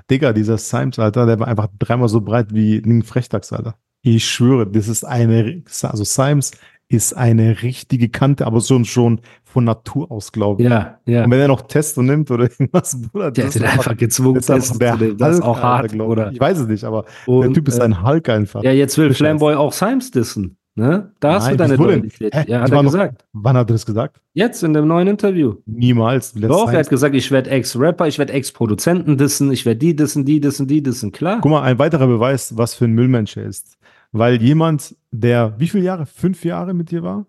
Digga, 0.10 0.34
dieser 0.34 0.58
Symes, 0.58 1.00
Alter, 1.00 1.26
der 1.26 1.40
war 1.40 1.48
einfach 1.48 1.68
dreimal 1.80 2.10
so 2.10 2.22
breit 2.22 2.54
wie 2.54 2.78
ein 2.78 3.02
Frechdachs, 3.02 3.52
Alter. 3.54 3.76
Ich 4.04 4.24
schwöre, 4.30 4.68
das 4.68 4.88
ist 4.88 5.04
eine 5.04 5.64
also 5.82 6.04
Symes 6.04 6.52
ist 6.88 7.14
eine 7.14 7.62
richtige 7.64 8.10
Kante, 8.10 8.46
aber 8.46 8.62
schon 8.62 8.86
schon 8.86 9.20
von 9.44 9.64
Natur 9.64 10.12
aus, 10.12 10.32
glaube 10.32 10.64
ich. 10.64 10.70
Ja, 10.70 11.00
ja. 11.06 11.24
Und 11.24 11.32
wenn 11.32 11.40
er 11.40 11.48
noch 11.48 11.62
Testo 11.62 12.02
nimmt 12.04 12.30
oder 12.30 12.44
irgendwas, 12.44 13.02
Bruder, 13.02 13.32
Der 13.32 13.46
das 13.46 13.56
ist 13.56 13.64
einfach 13.64 13.98
gezwungen, 13.98 14.36
das 14.36 14.50
ist 14.50 14.56
testen 14.56 14.80
der 14.80 14.96
nehmen. 14.98 15.18
Das 15.18 15.36
ist 15.38 15.44
Hulk, 15.44 15.58
auch 15.58 15.62
hart, 15.62 15.92
Alter, 15.92 16.08
oder? 16.08 16.32
Ich 16.32 16.40
weiß 16.40 16.60
es 16.60 16.68
nicht, 16.68 16.84
aber 16.84 17.06
der 17.26 17.34
Und, 17.34 17.54
Typ 17.54 17.68
ist 17.68 17.80
äh, 17.80 17.84
ein 17.84 18.06
Hulk 18.06 18.30
einfach. 18.30 18.64
Ja, 18.64 18.72
jetzt 18.72 18.98
will. 18.98 19.14
Flamboy 19.14 19.56
auch 19.56 19.74
Symes 19.74 20.12
dissen. 20.12 20.58
Ne? 20.78 21.10
Da 21.22 21.36
hast 21.36 21.46
du 21.46 21.50
Nein, 21.52 21.58
deine 21.58 21.78
denn? 21.78 21.86
Loyalität. 21.86 22.36
Hä? 22.36 22.44
Ja, 22.48 22.60
hat 22.60 22.70
er 22.70 22.76
noch- 22.84 22.92
gesagt. 22.92 23.26
Wann 23.32 23.56
hat 23.56 23.70
er 23.70 23.74
das 23.76 23.86
gesagt? 23.86 24.20
Jetzt 24.34 24.62
in 24.62 24.74
dem 24.74 24.86
neuen 24.90 25.08
Interview. 25.08 25.56
Niemals. 25.66 26.34
Doch, 26.34 26.70
er 26.70 26.80
hat 26.80 26.90
gesagt, 26.90 27.16
ich 27.16 27.32
werde 27.32 27.50
Ex-Rapper, 27.50 28.08
ich 28.10 28.20
werde 28.20 28.34
Ex-Produzenten 28.34 29.18
dissen, 29.18 29.54
ich 29.54 29.66
werde 29.66 29.80
die 29.80 29.96
dissen, 29.96 30.26
die 30.26 30.42
dissen, 30.42 30.68
die 30.68 30.84
dissen. 30.84 31.14
Klar. 31.14 31.40
Guck 31.42 31.52
mal, 31.52 31.62
ein 31.62 31.80
weiterer 31.80 32.08
Beweis, 32.08 32.58
was 32.58 32.74
für 32.74 32.86
ein 32.86 32.92
Müllmensch 32.92 33.38
er 33.38 33.46
ist. 33.46 33.78
Weil 34.18 34.42
jemand, 34.42 34.96
der 35.12 35.60
wie 35.60 35.68
viele 35.68 35.84
Jahre? 35.84 36.06
Fünf 36.06 36.46
Jahre 36.46 36.74
mit 36.74 36.90
dir 36.92 37.04
war? 37.04 37.26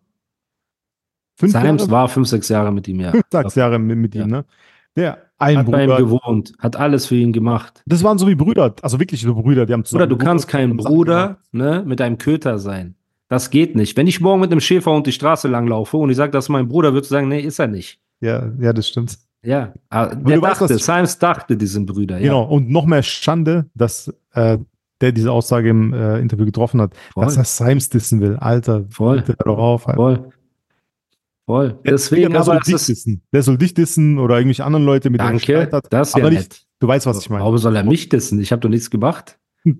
Fünf 1.38 1.52
Symes 1.52 1.82
Jahre? 1.82 1.90
war 1.90 2.08
fünf, 2.08 2.28
sechs 2.28 2.48
Jahre 2.48 2.72
mit 2.72 2.88
ihm, 2.88 3.00
ja. 3.00 3.10
Fünf, 3.10 3.24
sechs 3.30 3.54
Jahre 3.56 3.78
mit, 3.78 3.98
mit 3.98 4.14
Ja. 4.14 4.22
ihm, 4.24 4.30
ne? 4.30 4.44
Der 4.94 5.18
ein 5.38 5.58
Hat 5.58 5.70
bei 5.70 5.82
ihm 5.84 5.90
Bruder. 5.90 6.02
gewohnt, 6.02 6.52
hat 6.58 6.76
alles 6.76 7.04
für 7.06 7.16
ihn 7.16 7.32
gemacht. 7.32 7.82
Das 7.86 8.02
waren 8.02 8.16
so 8.16 8.26
wie 8.26 8.34
Brüder, 8.34 8.74
also 8.80 8.98
wirklich 8.98 9.20
so 9.20 9.34
Brüder, 9.34 9.66
die 9.66 9.74
haben 9.74 9.84
Oder 9.92 10.06
du 10.06 10.16
kannst 10.16 10.48
kein 10.48 10.76
Bruder 10.78 11.38
ne, 11.52 11.82
mit 11.86 12.00
einem 12.00 12.16
Köter 12.16 12.58
sein. 12.58 12.94
Das 13.28 13.50
geht 13.50 13.74
nicht. 13.76 13.96
Wenn 13.98 14.06
ich 14.06 14.20
morgen 14.22 14.40
mit 14.40 14.50
einem 14.52 14.60
Schäferhund 14.60 15.06
die 15.06 15.12
Straße 15.12 15.48
lang 15.48 15.66
laufe 15.66 15.98
und 15.98 16.08
ich 16.08 16.16
sage, 16.16 16.30
das 16.30 16.46
ist 16.46 16.48
mein 16.48 16.68
Bruder, 16.68 16.94
würdest 16.94 17.10
du 17.10 17.16
sagen, 17.16 17.28
nee, 17.28 17.40
ist 17.40 17.58
er 17.58 17.66
nicht. 17.66 18.00
Ja, 18.20 18.50
ja, 18.60 18.72
das 18.72 18.88
stimmt. 18.88 19.18
Ja, 19.42 19.74
aber 19.90 20.14
der 20.16 20.36
du 20.36 20.42
weißt, 20.42 20.60
dachte, 20.62 20.74
was- 20.76 20.86
Symes 20.86 21.18
dachte, 21.18 21.56
die 21.56 21.66
sind 21.66 21.84
Brüder. 21.86 22.16
Ja. 22.16 22.22
Genau. 22.28 22.44
Und 22.44 22.70
noch 22.70 22.86
mehr 22.86 23.02
Schande, 23.02 23.66
dass 23.74 24.14
äh, 24.32 24.56
der 25.00 25.12
diese 25.12 25.30
Aussage 25.32 25.68
im 25.70 25.92
äh, 25.92 26.18
Interview 26.20 26.44
getroffen 26.46 26.80
hat, 26.80 26.94
Voll. 27.12 27.24
dass 27.24 27.36
er 27.36 27.44
Symes 27.44 27.88
dissen 27.90 28.20
will. 28.20 28.36
Alter, 28.36 28.84
Voll. 28.90 29.18
bitte 29.18 29.34
hör 29.38 29.54
doch 29.54 29.58
auf. 29.58 29.86
Alter. 29.88 29.96
Voll. 29.96 30.30
Voll. 31.46 31.78
Der- 31.84 31.92
Deswegen, 31.92 32.32
der 32.32 32.42
soll 32.42 32.56
aber 32.56 32.64
dich 32.64 32.74
dissen. 32.86 33.22
Der 33.32 33.42
soll 33.42 33.56
dich 33.58 33.72
dissen 33.74 34.18
oder 34.18 34.36
irgendwelche 34.36 34.64
anderen 34.64 34.84
Leute, 34.84 35.10
mit 35.10 35.20
denen 35.20 35.38
er 35.38 35.70
hat. 35.72 35.86
das 35.92 36.14
aber 36.14 36.30
nicht, 36.30 36.50
nett. 36.50 36.66
du 36.80 36.88
weißt, 36.88 37.06
was 37.06 37.20
ich 37.20 37.30
meine. 37.30 37.44
Warum 37.44 37.58
soll 37.58 37.76
er 37.76 37.84
mich 37.84 38.08
dissen? 38.08 38.40
Ich 38.40 38.50
habe 38.52 38.60
doch 38.60 38.68
nichts 38.68 38.90
gemacht. 38.90 39.38
Du, 39.64 39.74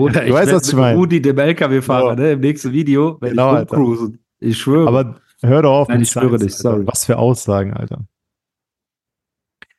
Oder 0.00 0.20
Du 0.20 0.26
ich 0.28 0.32
weißt, 0.32 0.52
was 0.52 0.68
ich 0.68 0.74
meine. 0.74 0.96
Rudi, 0.98 1.20
dem 1.20 1.38
LKW-Fahrer, 1.38 2.10
Genau. 2.16 2.22
ne, 2.22 2.32
im 2.32 2.40
nächsten 2.40 2.72
Video, 2.72 3.18
wenn 3.20 3.30
Genau, 3.30 3.52
ich 3.54 3.58
rumcruisen. 3.72 4.18
Ich 4.38 4.58
schwöre. 4.58 4.88
aber 4.88 5.20
hör 5.42 5.62
doch 5.62 5.72
auf. 5.72 5.88
Nein, 5.88 6.02
ich 6.02 6.10
schwöre 6.10 6.38
dich, 6.38 6.52
Alter. 6.52 6.56
sorry. 6.70 6.86
Was 6.86 7.04
für 7.04 7.18
Aussagen, 7.18 7.72
Alter. 7.74 8.06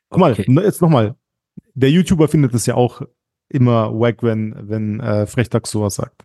Guck 0.10 0.20
mal, 0.20 0.32
Okay. 0.34 0.46
ne, 0.48 0.62
jetzt 0.64 0.82
nochmal. 0.82 1.16
Der 1.74 1.92
YouTuber 1.92 2.28
findet 2.28 2.54
es 2.54 2.66
ja 2.66 2.76
auch 2.76 3.02
immer 3.50 3.92
wack, 3.98 4.24
wenn, 4.24 4.56
wenn 4.60 5.00
äh, 5.00 5.26
Frechdachs 5.26 5.72
sowas 5.72 5.96
sagt. 5.96 6.24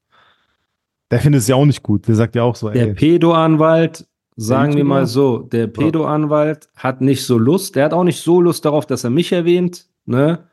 Der 1.10 1.20
findet 1.20 1.42
es 1.42 1.48
ja 1.48 1.56
auch 1.56 1.66
nicht 1.66 1.82
gut. 1.82 2.08
Der 2.08 2.14
sagt 2.14 2.34
ja 2.34 2.42
auch 2.42 2.56
so, 2.56 2.70
Der 2.70 2.88
ey, 2.88 2.94
Pedo-Anwalt, 2.94 4.06
sagen 4.36 4.74
wir 4.74 4.84
mal 4.84 5.06
so, 5.06 5.38
der 5.40 5.66
Pedo-Anwalt 5.66 6.68
hat 6.74 7.00
nicht 7.00 7.24
so 7.24 7.36
Lust, 7.38 7.76
der 7.76 7.84
hat 7.84 7.92
auch 7.92 8.04
nicht 8.04 8.20
so 8.22 8.40
Lust 8.40 8.64
darauf, 8.64 8.86
dass 8.86 9.04
er 9.04 9.10
mich 9.10 9.30
erwähnt, 9.32 9.86
ne? 10.06 10.48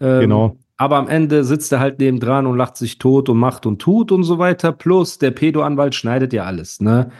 Ähm, 0.00 0.20
Genau. 0.20 0.56
Aber 0.78 0.96
am 0.96 1.08
Ende 1.08 1.42
sitzt 1.42 1.72
er 1.72 1.80
halt 1.80 1.98
neben 1.98 2.20
dran 2.20 2.46
und 2.46 2.58
lacht 2.58 2.76
sich 2.76 2.98
tot 2.98 3.30
und 3.30 3.38
macht 3.38 3.64
und 3.64 3.80
tut 3.80 4.12
und 4.12 4.24
so 4.24 4.38
weiter. 4.38 4.72
Plus 4.72 5.18
der 5.18 5.30
Pedo-Anwalt 5.30 5.94
schneidet 5.94 6.32
ja 6.32 6.44
alles, 6.44 6.80
ne? 6.80 7.10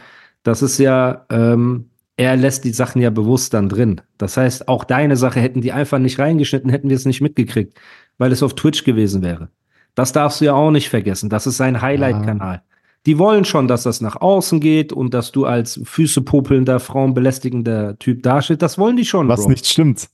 Das 0.43 0.61
ist 0.61 0.77
ja, 0.77 1.25
ähm, 1.29 1.89
er 2.17 2.35
lässt 2.35 2.63
die 2.63 2.73
Sachen 2.73 3.01
ja 3.01 3.11
bewusst 3.11 3.53
dann 3.53 3.69
drin. 3.69 4.01
Das 4.17 4.37
heißt, 4.37 4.67
auch 4.67 4.83
deine 4.83 5.15
Sache 5.15 5.39
hätten 5.39 5.61
die 5.61 5.71
einfach 5.71 5.99
nicht 5.99 6.17
reingeschnitten, 6.17 6.69
hätten 6.69 6.89
wir 6.89 6.95
es 6.95 7.05
nicht 7.05 7.21
mitgekriegt, 7.21 7.79
weil 8.17 8.31
es 8.31 8.41
auf 8.41 8.55
Twitch 8.55 8.83
gewesen 8.83 9.21
wäre. 9.21 9.49
Das 9.93 10.11
darfst 10.11 10.41
du 10.41 10.45
ja 10.45 10.53
auch 10.53 10.71
nicht 10.71 10.89
vergessen. 10.89 11.29
Das 11.29 11.47
ist 11.47 11.57
sein 11.57 11.81
Highlight-Kanal. 11.81 12.63
Die 13.05 13.19
wollen 13.19 13.45
schon, 13.45 13.67
dass 13.67 13.83
das 13.83 14.01
nach 14.01 14.15
außen 14.17 14.59
geht 14.59 14.91
und 14.91 15.13
dass 15.13 15.31
du 15.31 15.45
als 15.45 15.79
Füße 15.83 16.23
popelnder, 16.23 16.79
frauenbelästigender 16.79 17.97
Typ 17.99 18.23
dastehst. 18.23 18.61
Das 18.61 18.77
wollen 18.77 18.97
die 18.97 19.05
schon, 19.05 19.27
was 19.27 19.43
Bro. 19.43 19.51
nicht 19.51 19.67
stimmt. 19.67 20.09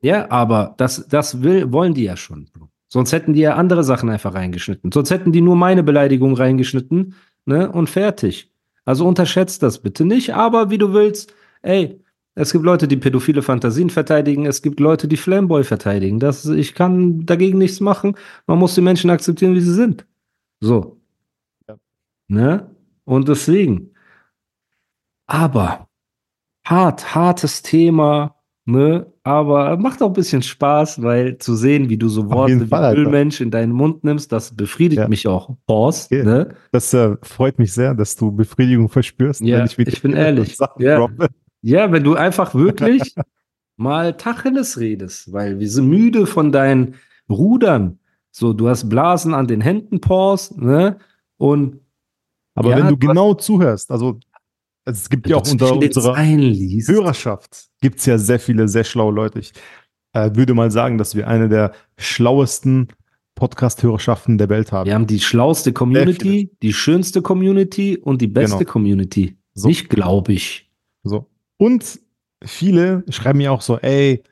Ja, 0.00 0.30
aber 0.30 0.74
das, 0.78 1.06
das 1.08 1.42
will, 1.42 1.70
wollen 1.72 1.94
die 1.94 2.04
ja 2.04 2.16
schon, 2.16 2.48
Bro. 2.52 2.70
Sonst 2.88 3.12
hätten 3.12 3.34
die 3.34 3.40
ja 3.40 3.54
andere 3.54 3.84
Sachen 3.84 4.08
einfach 4.08 4.34
reingeschnitten. 4.34 4.90
Sonst 4.90 5.10
hätten 5.10 5.32
die 5.32 5.42
nur 5.42 5.54
meine 5.54 5.82
Beleidigung 5.82 6.34
reingeschnitten, 6.34 7.14
ne, 7.44 7.70
und 7.70 7.90
fertig. 7.90 8.50
Also 8.84 9.06
unterschätzt 9.06 9.62
das 9.62 9.80
bitte 9.80 10.04
nicht, 10.04 10.34
aber 10.34 10.70
wie 10.70 10.78
du 10.78 10.92
willst, 10.92 11.32
ey, 11.62 12.00
es 12.34 12.52
gibt 12.52 12.64
Leute, 12.64 12.86
die 12.88 12.96
pädophile 12.96 13.42
Fantasien 13.42 13.90
verteidigen, 13.90 14.46
es 14.46 14.62
gibt 14.62 14.80
Leute, 14.80 15.08
die 15.08 15.16
Flamboy 15.16 15.64
verteidigen. 15.64 16.18
Das, 16.20 16.46
ich 16.46 16.74
kann 16.74 17.26
dagegen 17.26 17.58
nichts 17.58 17.80
machen. 17.80 18.14
Man 18.46 18.58
muss 18.58 18.74
die 18.74 18.80
Menschen 18.80 19.10
akzeptieren, 19.10 19.54
wie 19.54 19.60
sie 19.60 19.74
sind. 19.74 20.06
So. 20.60 21.00
Ja. 21.68 21.76
Ne? 22.28 22.70
Und 23.04 23.28
deswegen. 23.28 23.90
Aber 25.26 25.88
hart, 26.66 27.14
hartes 27.14 27.62
Thema, 27.62 28.36
ne? 28.64 29.06
Aber 29.22 29.76
macht 29.76 30.02
auch 30.02 30.06
ein 30.08 30.12
bisschen 30.14 30.42
Spaß, 30.42 31.02
weil 31.02 31.36
zu 31.38 31.54
sehen, 31.54 31.88
wie 31.88 31.98
du 31.98 32.08
so 32.08 32.30
Worte 32.30 32.60
wie 32.62 32.66
Fall, 32.66 32.84
Alter. 32.84 33.00
Ölmensch 33.02 33.40
in 33.40 33.50
deinen 33.50 33.72
Mund 33.72 34.02
nimmst, 34.02 34.32
das 34.32 34.56
befriedigt 34.56 35.00
Ja. 35.02 35.08
mich 35.08 35.26
auch. 35.28 35.56
Pause, 35.66 36.06
Okay. 36.06 36.24
ne? 36.24 36.54
Das 36.72 36.92
äh, 36.94 37.16
freut 37.22 37.58
mich 37.58 37.72
sehr, 37.72 37.94
dass 37.94 38.16
du 38.16 38.32
Befriedigung 38.32 38.88
verspürst. 38.88 39.42
Ja, 39.42 39.58
wenn 39.58 39.66
ich, 39.66 39.76
wieder 39.78 39.92
ich 39.92 40.00
bin 40.02 40.12
ehrlich. 40.14 40.56
Sachen 40.56 40.82
Ja. 40.82 40.96
droppe. 40.98 41.28
Ja, 41.62 41.92
wenn 41.92 42.04
du 42.04 42.14
einfach 42.14 42.54
wirklich 42.54 43.14
mal 43.76 44.16
Tacheles 44.16 44.78
redest, 44.78 45.32
weil 45.32 45.58
wir 45.58 45.68
sind 45.68 45.88
müde 45.88 46.26
von 46.26 46.52
deinen 46.52 46.94
Rudern. 47.28 47.98
So, 48.30 48.52
du 48.52 48.68
hast 48.68 48.88
Blasen 48.88 49.34
an 49.34 49.46
den 49.46 49.60
Händen, 49.60 50.00
Pause, 50.00 50.54
ne? 50.62 50.98
Und 51.36 51.80
Aber 52.54 52.70
Ja, 52.70 52.78
wenn 52.78 52.88
du 52.88 52.96
genau 52.96 53.34
zuhörst, 53.34 53.90
also 53.90 54.18
es 54.84 55.08
gibt 55.08 55.28
ja 55.28 55.36
auch 55.36 55.50
unter 55.50 55.76
unserer 55.76 56.14
Zeilen 56.14 56.40
liest. 56.40 56.88
Hörerschaft 56.88 57.68
gibt 57.80 57.98
es 57.98 58.06
ja 58.06 58.18
sehr 58.18 58.40
viele, 58.40 58.68
sehr 58.68 58.84
schlaue 58.84 59.12
Leute. 59.12 59.38
Ich 59.38 59.52
äh, 60.12 60.30
würde 60.34 60.54
mal 60.54 60.70
sagen, 60.70 60.98
dass 60.98 61.14
wir 61.14 61.28
eine 61.28 61.48
der 61.48 61.72
schlauesten 61.98 62.88
Podcast-Hörerschaften 63.34 64.38
der 64.38 64.48
Welt 64.48 64.72
haben. 64.72 64.86
Wir 64.86 64.94
haben 64.94 65.06
die 65.06 65.20
schlauste 65.20 65.72
Community, 65.72 66.50
die 66.62 66.72
schönste 66.72 67.22
Community 67.22 67.96
und 67.96 68.20
die 68.20 68.26
beste 68.26 68.58
Genau. 68.58 68.70
Community. 68.70 69.36
So. 69.54 69.68
Nicht, 69.68 69.88
glaube 69.88 70.32
ich. 70.32 70.69
Und 71.60 72.00
viele 72.42 73.04
schreiben 73.10 73.36
mir 73.36 73.52
auch 73.52 73.60
so, 73.60 73.76
ey, 73.80 74.22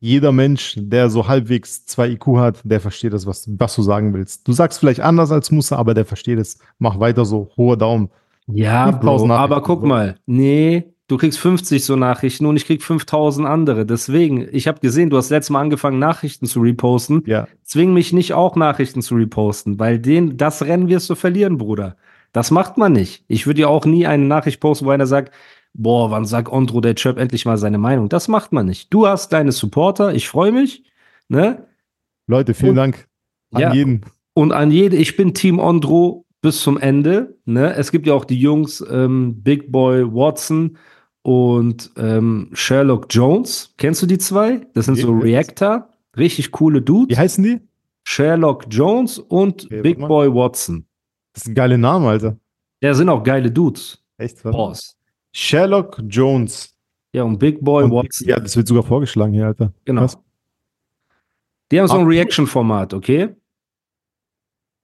jeder 0.00 0.32
Mensch, 0.32 0.74
der 0.76 1.10
so 1.10 1.28
halbwegs 1.28 1.86
zwei 1.86 2.08
IQ 2.08 2.38
hat, 2.38 2.58
der 2.64 2.80
versteht 2.80 3.12
das, 3.12 3.24
was, 3.24 3.48
was 3.56 3.76
du 3.76 3.82
sagen 3.82 4.12
willst. 4.14 4.48
Du 4.48 4.52
sagst 4.52 4.80
vielleicht 4.80 4.98
anders 4.98 5.30
als 5.30 5.52
Musa, 5.52 5.76
aber 5.76 5.94
der 5.94 6.04
versteht 6.04 6.40
es. 6.40 6.58
Mach 6.80 6.98
weiter 6.98 7.24
so, 7.24 7.50
hoher 7.56 7.76
Daumen. 7.76 8.10
Ja, 8.48 8.90
5000 8.90 9.28
Bro, 9.28 9.36
aber 9.36 9.62
guck 9.62 9.84
mal, 9.84 10.16
nee, 10.26 10.92
du 11.06 11.18
kriegst 11.18 11.38
50 11.38 11.84
so 11.84 11.94
Nachrichten 11.94 12.46
und 12.46 12.56
ich 12.56 12.66
krieg 12.66 12.82
5000 12.82 13.46
andere. 13.46 13.86
Deswegen, 13.86 14.48
ich 14.50 14.66
habe 14.66 14.80
gesehen, 14.80 15.08
du 15.08 15.18
hast 15.18 15.30
letztes 15.30 15.50
Mal 15.50 15.60
angefangen, 15.60 16.00
Nachrichten 16.00 16.46
zu 16.46 16.58
reposten. 16.62 17.22
Ja, 17.26 17.46
Zwing 17.62 17.94
mich 17.94 18.12
nicht 18.12 18.34
auch 18.34 18.56
Nachrichten 18.56 19.02
zu 19.02 19.14
reposten, 19.14 19.78
weil 19.78 20.00
den, 20.00 20.36
das 20.36 20.62
Rennen 20.62 20.88
wirst 20.88 21.08
du 21.08 21.14
verlieren, 21.14 21.58
Bruder. 21.58 21.94
Das 22.32 22.50
macht 22.50 22.76
man 22.76 22.92
nicht. 22.92 23.24
Ich 23.28 23.46
würde 23.46 23.60
ja 23.60 23.68
auch 23.68 23.84
nie 23.84 24.04
eine 24.04 24.24
Nachricht 24.24 24.58
posten, 24.58 24.86
wo 24.86 24.90
einer 24.90 25.06
sagt, 25.06 25.32
boah, 25.74 26.10
wann 26.10 26.24
sagt 26.24 26.50
Ondro 26.50 26.80
der 26.80 26.94
Chöp 26.94 27.18
endlich 27.18 27.44
mal 27.46 27.56
seine 27.58 27.78
Meinung? 27.78 28.08
Das 28.08 28.28
macht 28.28 28.52
man 28.52 28.66
nicht. 28.66 28.92
Du 28.92 29.06
hast 29.06 29.32
deine 29.32 29.52
Supporter, 29.52 30.14
ich 30.14 30.28
freue 30.28 30.52
mich, 30.52 30.84
ne? 31.28 31.66
Leute, 32.26 32.54
vielen 32.54 32.70
Und- 32.70 32.76
Dank 32.76 33.08
an 33.52 33.60
Ja. 33.60 33.72
jeden. 33.74 34.02
Und 34.34 34.52
an 34.52 34.70
jede, 34.70 34.96
ich 34.96 35.16
bin 35.16 35.34
Team 35.34 35.58
Ondro 35.58 36.24
bis 36.40 36.60
zum 36.62 36.78
Ende. 36.78 37.36
Ne? 37.44 37.74
Es 37.74 37.92
gibt 37.92 38.06
ja 38.06 38.14
auch 38.14 38.24
die 38.24 38.38
Jungs 38.40 38.82
ähm, 38.90 39.42
Big 39.42 39.70
Boy 39.70 40.04
Watson 40.06 40.78
und 41.22 41.90
ähm, 41.96 42.48
Sherlock 42.52 43.06
Jones. 43.10 43.74
Kennst 43.76 44.02
du 44.02 44.06
die 44.06 44.18
zwei? 44.18 44.66
Das 44.74 44.86
sind 44.86 44.96
so 44.96 45.16
ist- 45.18 45.24
Reactor. 45.24 45.88
Richtig 46.16 46.50
coole 46.50 46.82
Dudes. 46.82 47.16
Wie 47.16 47.20
heißen 47.20 47.42
die? 47.44 47.60
Sherlock 48.04 48.64
Jones 48.70 49.18
und 49.18 49.64
Okay, 49.66 49.80
Big. 49.82 49.98
Boy 49.98 50.28
Watson. 50.34 50.86
Das 51.34 51.44
sind 51.44 51.54
geile 51.54 51.78
Namen, 51.78 52.06
Alter. 52.06 52.36
Ja, 52.82 52.92
sind 52.94 53.08
auch 53.08 53.22
geile 53.22 53.50
Dudes. 53.50 54.02
Echt? 54.18 54.42
Pause. 54.42 54.94
Sherlock 55.32 56.00
Jones. 56.08 56.76
Ja, 57.12 57.24
und 57.24 57.38
Big 57.38 57.60
Boy 57.62 57.84
Und- 57.84 57.92
Watson. 57.92 58.28
Ja, 58.28 58.38
das 58.40 58.56
wird 58.56 58.68
sogar 58.68 58.82
vorgeschlagen 58.82 59.32
hier, 59.32 59.46
Alter. 59.46 59.72
Genau. 59.84 60.02
Krass. 60.02 60.18
Die 61.70 61.80
haben 61.80 61.88
so 61.88 61.98
ein. 61.98 62.06
Reaction-Format, 62.06 62.94
okay? 62.94 63.34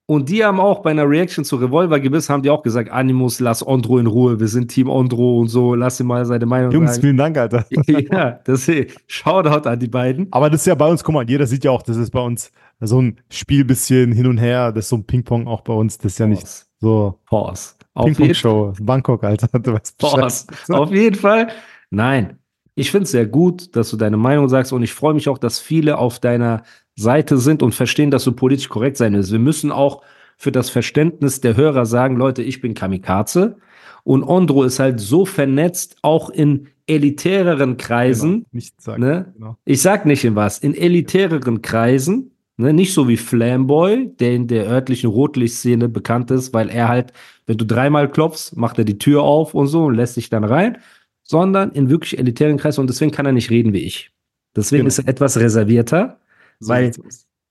Und 0.07 0.27
die 0.27 0.43
haben 0.43 0.59
auch 0.59 0.79
bei 0.81 0.89
einer 0.89 1.07
Reaction 1.07 1.45
zu 1.45 1.57
Revolver 1.57 1.99
gebiss, 1.99 2.31
haben 2.31 2.41
die 2.41 2.49
auch 2.49 2.63
gesagt, 2.63 2.89
Animus, 2.89 3.39
lass 3.39 3.65
Ondro 3.65 3.99
in 3.99 4.07
Ruhe, 4.07 4.39
wir 4.39 4.47
sind 4.47 4.69
Team 4.69 4.89
Ondro 4.89 5.39
und 5.39 5.49
so, 5.49 5.75
lass 5.75 5.99
ihm 5.99 6.07
mal 6.07 6.25
seine 6.25 6.47
Meinung 6.47 6.71
Jungs, 6.71 6.93
sagen. 6.95 7.01
vielen 7.01 7.17
Dank, 7.17 7.37
Alter. 7.37 7.63
ja, 7.87 8.39
das 8.43 8.67
Shoutout 9.05 9.69
an 9.69 9.79
die 9.79 9.87
beiden. 9.87 10.25
Aber 10.31 10.49
das 10.49 10.61
ist 10.61 10.65
ja 10.65 10.73
bei 10.73 10.87
uns, 10.87 11.03
guck 11.03 11.13
mal, 11.13 11.29
jeder 11.29 11.45
sieht 11.45 11.63
ja 11.63 11.69
auch, 11.69 11.83
das 11.83 11.95
ist 11.97 12.09
bei 12.09 12.21
uns 12.21 12.51
so 12.79 12.99
ein 12.99 13.21
Spiel 13.29 13.65
bisschen 13.65 14.11
hin 14.11 14.25
und 14.25 14.39
her, 14.39 14.71
das 14.71 14.85
ist 14.85 14.89
so 14.89 14.95
ein 14.95 15.03
Ping-Pong 15.03 15.45
auch 15.45 15.61
bei 15.61 15.73
uns, 15.73 15.99
das 15.99 16.13
ist 16.13 16.17
ja 16.17 16.25
nicht 16.25 16.47
so 16.79 17.19
Pause. 17.27 17.75
Ping-Pong-Show, 17.95 18.73
Bangkok, 18.81 19.23
Alter, 19.23 19.47
du 19.59 19.73
weißt. 19.73 19.97
Bescheid. 19.97 20.45
Auf 20.69 20.91
jeden 20.91 21.15
Fall. 21.15 21.49
Nein. 21.89 22.37
Ich 22.75 22.91
finde 22.91 23.03
es 23.03 23.11
sehr 23.11 23.25
gut, 23.25 23.75
dass 23.75 23.89
du 23.89 23.97
deine 23.97 24.15
Meinung 24.15 24.47
sagst 24.47 24.71
und 24.71 24.83
ich 24.83 24.93
freue 24.93 25.13
mich 25.13 25.27
auch, 25.27 25.37
dass 25.37 25.59
viele 25.59 25.97
auf 25.97 26.19
deiner 26.19 26.63
Seite 26.95 27.37
sind 27.37 27.61
und 27.61 27.75
verstehen, 27.75 28.09
dass 28.09 28.23
du 28.23 28.31
politisch 28.31 28.69
korrekt 28.69 28.95
sein 28.95 29.13
willst. 29.13 29.31
Wir 29.33 29.39
müssen 29.39 29.71
auch 29.71 30.01
für 30.37 30.51
das 30.53 30.69
Verständnis 30.69 31.41
der 31.41 31.57
Hörer 31.57 31.85
sagen, 31.85 32.15
Leute, 32.15 32.41
ich 32.41 32.61
bin 32.61 32.73
Kamikaze 32.73 33.57
und 34.03 34.23
Ondro 34.23 34.63
ist 34.63 34.79
halt 34.79 35.01
so 35.01 35.25
vernetzt, 35.25 35.97
auch 36.03 36.29
in 36.29 36.67
elitäreren 36.87 37.75
Kreisen, 37.75 38.31
Genau, 38.31 38.45
nicht 38.53 38.81
sagen. 38.81 39.01
ne? 39.01 39.33
Genau. 39.35 39.57
Ich 39.65 39.81
sag 39.81 40.05
nicht 40.05 40.23
in 40.23 40.35
was, 40.35 40.59
in 40.59 40.73
elitäreren 40.73 41.61
Kreisen, 41.61 42.31
ne, 42.59 42.73
nicht 42.73 42.93
so 42.93 43.07
wie 43.07 43.17
Flamboy, 43.17 44.09
der 44.19 44.33
in 44.33 44.47
der 44.47 44.67
örtlichen 44.67 45.09
Rotlichtszene 45.09 45.87
bekannt 45.87 46.29
ist, 46.29 46.53
weil 46.53 46.69
er 46.69 46.89
halt, 46.89 47.13
wenn 47.45 47.57
du 47.57 47.65
dreimal 47.65 48.11
klopfst, 48.11 48.55
macht 48.55 48.77
er 48.77 48.83
die 48.83 48.97
Tür 48.97 49.23
auf 49.23 49.53
und 49.53 49.67
so 49.67 49.85
und 49.85 49.95
lässt 49.95 50.17
dich 50.17 50.29
dann 50.29 50.43
rein, 50.43 50.77
sondern 51.23 51.71
in 51.71 51.89
wirklich 51.89 52.19
elitären 52.19 52.57
Kreisen 52.57 52.81
und 52.81 52.87
deswegen 52.89 53.11
kann 53.11 53.25
er 53.25 53.31
nicht 53.31 53.49
reden 53.49 53.71
wie 53.73 53.79
ich. 53.83 54.11
Deswegen 54.55 54.81
Genau. 54.81 54.87
ist 54.89 54.99
er 54.99 55.07
etwas 55.07 55.37
reservierter, 55.37 56.19
So 56.59 56.69
weil 56.73 56.91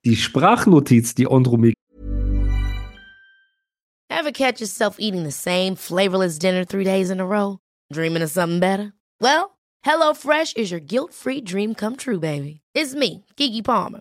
die 0.04 0.16
Sprachnotiz, 0.16 1.14
die 1.14 1.26
Ondro 1.26 1.56
mir 1.56 1.72
Ever 4.10 4.32
catch 4.32 4.60
yourself 4.60 4.96
eating 4.98 5.24
the 5.24 5.30
same 5.30 5.76
flavorless 5.76 6.38
dinner 6.38 6.64
three 6.66 6.84
days 6.84 7.08
in 7.10 7.20
a 7.20 7.24
row? 7.24 7.58
Dreaming 7.92 8.22
of 8.22 8.30
something 8.30 8.58
better? 8.60 8.92
Well, 9.20 9.56
HelloFresh 9.86 10.56
is 10.56 10.70
your 10.70 10.80
guilt 10.80 11.14
free 11.14 11.40
dream 11.40 11.74
come 11.74 11.96
true, 11.96 12.18
baby. 12.18 12.60
It's 12.74 12.94
me, 12.94 13.24
Kiki 13.36 13.62
Palmer. 13.62 14.00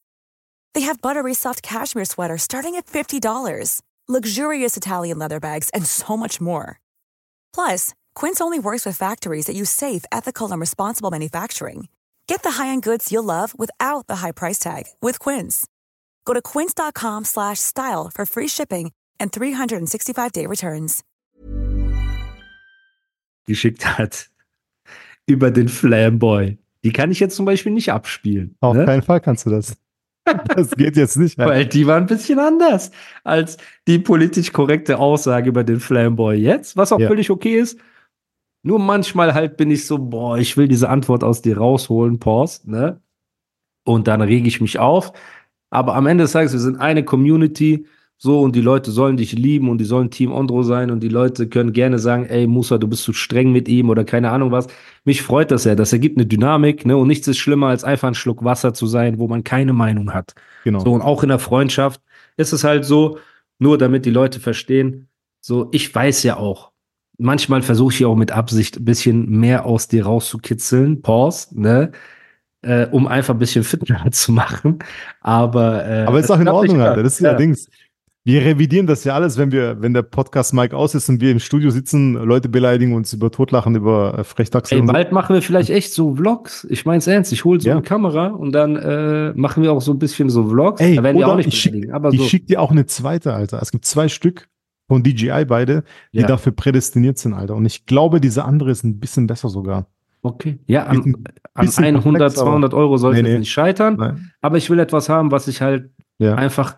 They 0.73 0.81
have 0.81 1.01
buttery 1.01 1.35
soft 1.35 1.61
cashmere 1.61 2.05
sweaters 2.05 2.41
starting 2.41 2.75
at 2.75 2.87
$50, 2.87 3.81
luxurious 4.07 4.75
Italian 4.75 5.19
leather 5.19 5.39
bags, 5.39 5.69
and 5.75 5.85
so 5.85 6.17
much 6.17 6.41
more. 6.41 6.79
Plus, 7.53 7.93
Quince 8.15 8.41
only 8.41 8.57
works 8.57 8.85
with 8.85 8.97
factories 8.97 9.45
that 9.45 9.55
use 9.55 9.69
safe, 9.69 10.05
ethical, 10.11 10.51
and 10.51 10.59
responsible 10.59 11.11
manufacturing. 11.11 11.89
Get 12.27 12.41
the 12.41 12.51
high-end 12.51 12.83
goods 12.83 13.11
you'll 13.11 13.23
love 13.23 13.53
without 13.57 14.07
the 14.07 14.17
high 14.17 14.31
price 14.31 14.57
tag 14.57 14.85
with 15.01 15.19
Quince. 15.19 15.67
Go 16.25 16.33
to 16.33 16.41
quince.com 16.41 17.25
slash 17.25 17.59
style 17.59 18.09
for 18.11 18.25
free 18.25 18.47
shipping 18.47 18.91
and 19.19 19.31
365-day 19.31 20.47
returns. 20.47 21.03
geschickt 23.45 23.85
hat 23.97 24.29
über 25.27 25.51
den 25.51 25.67
Flamboy. 25.67 26.57
Die 26.83 26.91
kann 26.91 27.11
ich 27.11 27.19
jetzt 27.19 27.35
zum 27.35 27.45
Beispiel 27.45 27.71
nicht 27.71 27.91
abspielen. 27.91 28.55
Auf 28.59 28.75
ne? 28.75 28.85
keinen 28.85 29.01
Fall 29.01 29.21
kannst 29.21 29.45
du 29.45 29.49
das. 29.49 29.77
Das 30.55 30.71
geht 30.71 30.97
jetzt 30.97 31.17
nicht. 31.17 31.39
Alter. 31.39 31.51
Weil 31.51 31.65
die 31.65 31.87
war 31.87 31.97
ein 31.97 32.05
bisschen 32.05 32.39
anders 32.39 32.91
als 33.23 33.57
die 33.87 33.99
politisch 33.99 34.51
korrekte 34.53 34.99
Aussage 34.99 35.49
über 35.49 35.63
den 35.63 35.79
Flamboy 35.79 36.35
jetzt, 36.37 36.77
was 36.77 36.91
auch 36.91 36.99
Ja. 36.99 37.07
völlig 37.07 37.29
okay 37.29 37.55
ist. 37.57 37.79
Nur 38.63 38.77
manchmal 38.79 39.33
halt 39.33 39.57
bin 39.57 39.71
ich 39.71 39.87
so, 39.87 39.97
boah, 39.97 40.37
ich 40.37 40.55
will 40.57 40.67
diese 40.67 40.89
Antwort 40.89 41.23
aus 41.23 41.41
dir 41.41 41.57
rausholen, 41.57 42.19
Pause, 42.19 42.69
ne? 42.69 43.01
Und 43.83 44.07
dann 44.07 44.21
rege 44.21 44.47
ich 44.47 44.61
mich 44.61 44.77
auf. 44.77 45.13
Aber 45.71 45.95
am 45.95 46.05
Ende 46.05 46.25
des 46.25 46.33
Tages, 46.33 46.53
wir 46.53 46.59
sind 46.59 46.77
eine 46.77 47.03
Community, 47.03 47.87
so, 48.23 48.39
und 48.39 48.55
die 48.55 48.61
Leute 48.61 48.91
sollen 48.91 49.17
dich 49.17 49.31
lieben 49.33 49.67
und 49.67 49.79
die 49.79 49.83
sollen 49.83 50.11
Team 50.11 50.31
Ondro 50.31 50.61
sein 50.61 50.91
und 50.91 50.99
die 50.99 51.07
Leute 51.07 51.49
können 51.49 51.73
gerne 51.73 51.97
sagen, 51.97 52.27
ey, 52.27 52.45
Musa, 52.45 52.77
du 52.77 52.87
bist 52.87 53.01
zu 53.01 53.13
streng 53.13 53.51
mit 53.51 53.67
ihm 53.67 53.89
oder 53.89 54.03
keine 54.03 54.29
Ahnung 54.29 54.51
was. 54.51 54.67
Mich 55.05 55.23
freut 55.23 55.49
das 55.49 55.63
ja, 55.63 55.73
das 55.73 55.91
ergibt 55.91 56.17
eine 56.17 56.27
Dynamik, 56.27 56.85
ne? 56.85 56.95
Und 56.97 57.07
nichts 57.07 57.27
ist 57.27 57.39
schlimmer, 57.39 57.69
als 57.69 57.83
einfach 57.83 58.09
ein 58.09 58.13
Schluck 58.13 58.43
Wasser 58.43 58.75
zu 58.75 58.85
sein, 58.85 59.17
wo 59.17 59.27
man 59.27 59.43
keine 59.43 59.73
Meinung 59.73 60.13
hat. 60.13 60.35
Genau. 60.65 60.81
So, 60.81 60.91
und 60.91 61.01
auch 61.01 61.23
in 61.23 61.29
der 61.29 61.39
Freundschaft 61.39 61.99
ist 62.37 62.53
es 62.53 62.63
halt 62.63 62.85
so, 62.85 63.17
nur 63.57 63.79
damit 63.79 64.05
die 64.05 64.11
Leute 64.11 64.39
verstehen, 64.39 65.07
so, 65.39 65.69
ich 65.71 65.93
weiß 65.93 66.21
ja 66.21 66.37
auch, 66.37 66.69
manchmal 67.17 67.63
versuche 67.63 67.95
ich 67.95 68.05
auch 68.05 68.15
mit 68.15 68.31
Absicht 68.31 68.77
ein 68.77 68.85
bisschen 68.85 69.31
mehr 69.31 69.65
aus 69.65 69.87
dir 69.87 70.05
rauszukitzeln, 70.05 71.01
Pause, 71.01 71.59
ne? 71.59 71.91
Äh, 72.61 72.85
um 72.91 73.07
einfach 73.07 73.33
ein 73.33 73.39
bisschen 73.39 73.63
fitner 73.63 74.11
zu 74.11 74.31
machen. 74.31 74.77
Aber, 75.21 75.83
äh, 75.87 76.03
Aber 76.03 76.19
ist 76.19 76.29
auch 76.29 76.39
in 76.39 76.47
Ordnung. 76.47 76.81
Alter. 76.81 77.01
Das 77.01 77.13
ist 77.13 77.21
ja, 77.21 77.33
Dings. 77.33 77.67
Wir 78.23 78.41
revidieren 78.45 78.85
das 78.85 79.03
ja 79.03 79.15
alles, 79.15 79.37
wenn 79.39 79.51
wir, 79.51 79.81
wenn 79.81 79.95
der 79.95 80.03
Podcast 80.03 80.53
Mike 80.53 80.77
aus 80.77 80.93
ist 80.93 81.09
und 81.09 81.21
wir 81.21 81.31
im 81.31 81.39
Studio 81.39 81.71
sitzen, 81.71 82.13
Leute 82.13 82.49
beleidigen 82.49 82.93
uns 82.93 83.11
über 83.13 83.31
Totlachen, 83.31 83.75
über 83.75 84.19
äh, 84.19 84.23
Frechdachse 84.23 84.75
Ey, 84.75 84.81
und 84.81 84.87
so. 84.87 84.93
bald 84.93 85.11
machen 85.11 85.33
wir 85.33 85.41
vielleicht 85.41 85.71
echt 85.71 85.91
so 85.91 86.13
Vlogs. 86.15 86.67
Ich 86.69 86.85
mein's 86.85 87.07
ernst. 87.07 87.33
Ich 87.33 87.45
hole 87.45 87.59
so 87.59 87.67
Ja. 87.67 87.73
eine 87.75 87.81
Kamera 87.81 88.27
und 88.27 88.51
dann 88.51 88.75
äh, 88.75 89.33
machen 89.33 89.63
wir 89.63 89.71
auch 89.71 89.81
so 89.81 89.91
ein 89.91 89.97
bisschen 89.97 90.29
so 90.29 90.47
Vlogs. 90.47 90.79
Ey, 90.81 90.97
da 90.97 91.03
werden 91.03 91.17
wir 91.17 91.27
auch 91.27 91.35
nicht 91.35 91.47
ich 91.47 91.59
schick- 91.59 91.91
aber 91.91 92.13
Ich 92.13 92.19
so. 92.19 92.25
schicke 92.27 92.45
dir 92.45 92.61
auch 92.61 92.69
eine 92.69 92.85
zweite, 92.85 93.33
Alter. 93.33 93.59
Es 93.59 93.71
gibt 93.71 93.85
zwei 93.85 94.07
Stück 94.07 94.47
von 94.87 95.01
DJI 95.01 95.45
beide, 95.45 95.83
die 96.13 96.19
Ja. 96.19 96.27
dafür 96.27 96.51
prädestiniert 96.51 97.17
sind, 97.17 97.33
Alter. 97.33 97.55
Und 97.55 97.65
ich 97.65 97.87
glaube, 97.87 98.21
diese 98.21 98.45
andere 98.45 98.69
ist 98.69 98.83
ein 98.83 98.99
bisschen 98.99 99.25
besser 99.25 99.49
sogar. 99.49 99.87
Okay. 100.21 100.59
Ja, 100.67 100.83
an, 100.85 101.15
bisschen 101.59 101.85
100, 101.85 102.03
komplex, 102.03 102.37
aber- 102.37 102.51
200 102.51 102.73
Euro 102.75 102.97
soll 102.97 103.13
Nee, 103.13 103.21
es 103.21 103.27
nee. 103.27 103.39
nicht 103.39 103.51
scheitern. 103.51 103.95
Nein. 103.97 104.31
Aber 104.41 104.57
ich 104.57 104.69
will 104.69 104.77
etwas 104.77 105.09
haben, 105.09 105.31
was 105.31 105.47
ich 105.47 105.63
halt 105.63 105.89
Ja. 106.19 106.35
einfach, 106.35 106.75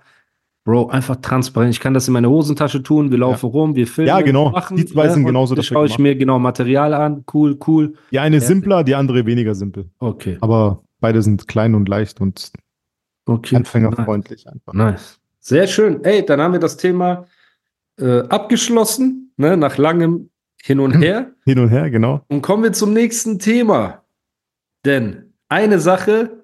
Bro, 0.66 0.88
einfach 0.90 1.18
transparent. 1.18 1.74
Ich 1.74 1.82
kann 1.82 1.94
das 1.94 2.08
in 2.08 2.14
meine 2.14 2.30
Hosentasche 2.30 2.82
tun. 2.82 3.12
Wir 3.12 3.18
laufen 3.18 3.48
rum, 3.48 3.76
wir 3.76 3.86
filmen. 3.86 4.08
Ja, 4.08 4.22
genau. 4.22 4.50
Machen, 4.52 4.78
Die 4.78 4.86
zwei 4.86 5.10
sind 5.10 5.24
und 5.24 5.26
genauso 5.28 5.56
Da 5.56 5.62
dafür 5.62 5.76
schaue 5.76 5.86
ich 5.88 6.00
mir 6.00 6.16
genau 6.16 6.40
Material 6.40 6.94
an. 6.94 7.26
Cool, 7.34 7.58
cool. 7.68 7.94
Die 8.12 8.20
eine 8.20 8.38
Ja. 8.38 8.42
simpler, 8.42 8.84
die 8.86 8.96
andere 8.96 9.26
weniger 9.26 9.56
simpel. 9.56 9.90
Okay. 10.00 10.38
Aber 10.40 10.82
beide 11.02 11.22
sind 11.22 11.48
klein 11.50 11.76
und 11.76 11.90
leicht 11.90 12.22
und 12.22 12.52
Okay. 13.26 13.58
anfängerfreundlich 13.58 14.48
einfach. 14.48 14.74
Nice. 14.74 15.20
Sehr 15.40 15.68
schön. 15.68 16.02
Ey, 16.06 16.26
dann 16.26 16.40
haben 16.40 16.54
wir 16.54 16.60
das 16.62 16.78
Thema 16.78 17.26
äh, 18.00 18.22
abgeschlossen, 18.30 19.34
ne, 19.38 19.56
nach 19.58 19.78
langem 19.78 20.30
Hin 20.64 20.80
und 20.80 20.94
Her. 20.94 21.32
Hin 21.46 21.60
und 21.60 21.70
her, 21.70 21.90
genau. 21.90 22.22
Und 22.30 22.42
kommen 22.42 22.64
wir 22.64 22.72
zum 22.74 22.94
nächsten 22.94 23.38
Thema. 23.38 24.02
Denn 24.86 25.34
eine 25.50 25.80
Sache, 25.80 26.44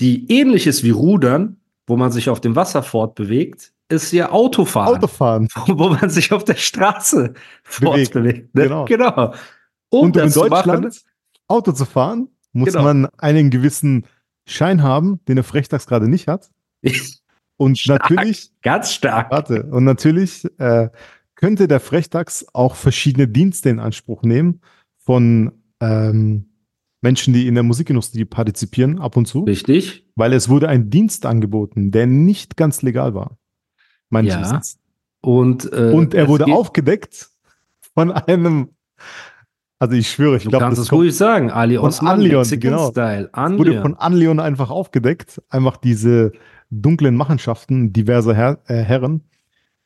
die 0.00 0.30
ähnlich 0.30 0.66
ist 0.66 0.84
wie 0.84 0.90
Rudern, 0.90 1.56
wo 1.88 1.96
man 1.96 2.12
sich 2.12 2.30
auf 2.30 2.40
dem 2.40 2.54
Wasser 2.54 2.82
fortbewegt, 2.84 3.72
ist 3.88 4.12
ja 4.12 4.30
Autofahren, 4.30 4.96
Autofahren. 4.96 5.48
wo 5.66 5.88
man 5.88 6.10
sich 6.10 6.30
auf 6.32 6.44
der 6.44 6.54
Straße 6.56 7.32
Bewegt. 7.80 8.12
fortbewegt. 8.12 8.54
Ne? 8.54 8.62
Genau. 8.64 8.84
genau. 8.84 9.34
Um 9.90 10.00
Und 10.06 10.16
um 10.16 10.22
in 10.24 10.32
Deutschland 10.32 10.84
machen, 10.84 10.92
Auto 11.48 11.72
zu 11.72 11.86
fahren, 11.86 12.28
muss 12.52 12.72
Genau. 12.72 12.84
man 12.84 13.06
einen 13.18 13.50
gewissen 13.50 14.06
Schein 14.46 14.82
haben, 14.82 15.20
den 15.26 15.36
der 15.36 15.44
Frechtags 15.44 15.86
gerade 15.86 16.08
nicht 16.08 16.28
hat. 16.28 16.50
Und 17.56 17.76
Stark. 17.78 18.08
natürlich, 18.10 18.52
ganz 18.62 18.92
stark. 18.92 19.32
warte, 19.32 19.64
und 19.64 19.82
natürlich 19.82 20.44
äh, 20.60 20.90
könnte 21.34 21.66
der 21.66 21.80
Frechtags 21.80 22.46
auch 22.52 22.76
verschiedene 22.76 23.26
Dienste 23.26 23.68
in 23.68 23.80
Anspruch 23.80 24.22
nehmen 24.22 24.60
von 24.98 25.50
ähm, 25.80 26.46
Menschen, 27.00 27.32
die 27.32 27.46
in 27.46 27.54
der 27.54 27.62
Musikindustrie 27.62 28.24
partizipieren, 28.24 28.98
ab 28.98 29.16
und 29.16 29.26
zu, 29.26 29.44
Richtig. 29.44 30.04
weil 30.16 30.32
es 30.32 30.48
wurde 30.48 30.68
ein 30.68 30.90
Dienst 30.90 31.26
angeboten, 31.26 31.90
der 31.90 32.06
nicht 32.06 32.56
ganz 32.56 32.82
legal 32.82 33.14
war. 33.14 33.38
Meines 34.10 34.34
Ja. 34.34 34.40
Wissens. 34.42 34.78
Und, 35.20 35.72
äh, 35.72 35.92
Und 35.94 36.14
er 36.14 36.28
wurde 36.28 36.46
aufgedeckt 36.46 37.28
von 37.94 38.10
einem, 38.12 38.70
also 39.78 39.94
ich 39.94 40.10
schwöre, 40.10 40.36
ich 40.36 40.42
glaube, 40.44 40.64
kannst 40.64 40.78
das 40.78 40.86
es 40.86 40.92
ruhig 40.92 41.14
sagen. 41.16 41.50
Ali 41.50 41.78
Osman, 41.78 42.14
Anleon, 42.14 42.38
Mexican 42.40 42.60
genau. 42.70 42.90
Style. 42.90 43.24
wurde 43.24 43.32
Anleon. 43.32 43.82
von 43.82 43.94
Anleon 43.94 44.40
einfach 44.40 44.70
aufgedeckt, 44.70 45.40
einfach 45.50 45.76
diese 45.76 46.32
dunklen 46.70 47.14
Machenschaften 47.16 47.92
diverser 47.92 48.34
Herr, 48.34 48.58
äh, 48.66 48.74
Herren. 48.82 49.22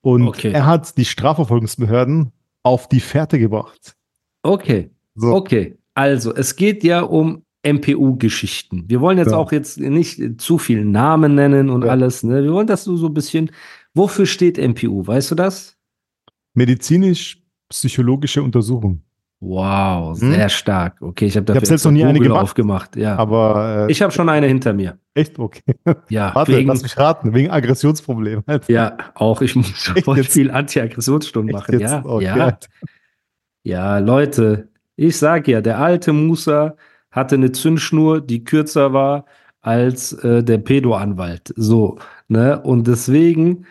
Und 0.00 0.28
Okay. 0.28 0.50
er 0.52 0.66
hat 0.66 0.97
die 0.97 1.04
Strafverfolgungsbehörden 1.04 2.33
auf 2.62 2.88
die 2.88 3.00
Fährte 3.00 3.38
gebracht. 3.38 3.97
Okay. 4.42 4.90
So, 5.14 5.35
Okay, 5.35 5.76
also 5.94 6.34
es 6.34 6.56
geht 6.56 6.84
ja 6.84 7.00
um 7.02 7.44
MPU-Geschichten. 7.64 8.84
Wir 8.88 9.00
wollen 9.00 9.18
jetzt 9.18 9.30
Ja. 9.32 9.37
auch 9.37 9.52
jetzt 9.52 9.78
nicht 9.78 10.40
zu 10.40 10.58
viel 10.58 10.84
Namen 10.84 11.34
nennen 11.37 11.70
und 11.70 11.84
Ja. 11.84 11.90
alles. 11.92 12.22
Ne? 12.25 12.42
Wir 12.42 12.52
wollen 12.52 12.66
das 12.66 12.84
so, 12.84 12.96
so 12.96 13.06
ein 13.06 13.14
bisschen. 13.14 13.50
Wofür 13.94 14.26
steht 14.26 14.59
MPU? 14.59 15.07
Weißt 15.07 15.31
du 15.31 15.35
das? 15.35 15.76
medizinisch-psychologische 16.55 18.42
Untersuchung. 18.42 19.02
Wow, 19.40 20.20
Hm? 20.20 20.33
sehr 20.33 20.48
stark. 20.48 21.00
Okay, 21.02 21.26
ich 21.26 21.37
habe 21.37 21.44
dafür 21.46 21.61
hab 21.62 21.66
selbst 21.66 21.85
noch 21.85 21.90
nie 21.92 22.05
eine 22.05 22.12
Google 22.12 22.28
gemacht, 22.28 22.42
aufgemacht. 22.44 22.96
Ja, 22.96 23.16
Aber 23.16 23.87
äh, 23.88 23.92
ich 23.92 24.00
habe 24.02 24.12
schon 24.12 24.28
eine 24.28 24.46
hinter 24.46 24.72
mir. 24.72 24.98
echt 25.14 25.37
okay. 25.38 25.62
Ja, 26.09 26.33
Warte, 26.35 26.52
wegen, 26.57 26.68
lass 26.68 26.83
mich 26.83 26.96
raten, 26.96 27.35
wegen 27.35 27.50
Aggressionsproblemen. 27.50 28.44
ja, 28.68 28.96
auch 29.14 29.40
ich 29.42 29.57
muss 29.57 29.70
voll 30.05 30.18
jetzt? 30.18 30.33
viel 30.33 30.50
Anti-Aggressionsstunden 30.50 31.52
machen. 31.52 31.81
Ja, 31.81 32.05
Okay. 32.05 32.24
ja, 32.24 32.59
ja, 33.64 33.98
Leute, 33.98 34.68
ich 34.96 35.16
sag 35.18 35.48
ja, 35.48 35.61
der 35.61 35.78
alte 35.78 36.12
Musa 36.12 36.76
hatte 37.11 37.35
eine 37.37 37.52
Zündschnur, 37.52 38.20
die 38.20 38.44
kürzer 38.44 38.92
war 38.92 39.26
als 39.61 40.12
äh, 40.24 40.42
der 40.42 40.59
Pedo-Anwalt. 40.59 41.52
So, 41.57 41.98
ne? 42.28 42.61
Und 42.62 42.87
deswegen, 42.87 43.66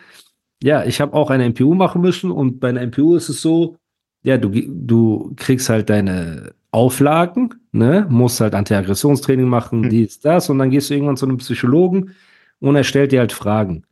ja, 0.62 0.84
ich 0.84 1.00
habe 1.00 1.14
auch 1.14 1.30
eine 1.30 1.44
MPU 1.44 1.74
machen 1.74 2.00
müssen 2.02 2.30
und 2.30 2.60
bei 2.60 2.68
einer 2.70 2.82
MPU 2.82 3.16
ist 3.16 3.28
es 3.28 3.42
so, 3.42 3.76
ja, 4.22 4.38
du, 4.38 4.50
du 4.50 5.32
kriegst 5.36 5.68
halt 5.68 5.90
deine 5.90 6.54
Auflagen, 6.70 7.54
ne? 7.72 8.06
Musst 8.08 8.40
halt 8.40 8.54
Anti-Aggressionstraining 8.54 9.48
machen, 9.48 9.84
Hm. 9.84 9.90
dies, 9.90 10.20
das, 10.20 10.48
und 10.50 10.58
dann 10.58 10.70
gehst 10.70 10.90
du 10.90 10.94
irgendwann 10.94 11.16
zu 11.16 11.26
einem 11.26 11.38
Psychologen 11.38 12.14
und 12.60 12.76
er 12.76 12.84
stellt 12.84 13.12
dir 13.12 13.20
halt 13.20 13.32
Fragen. 13.32 13.84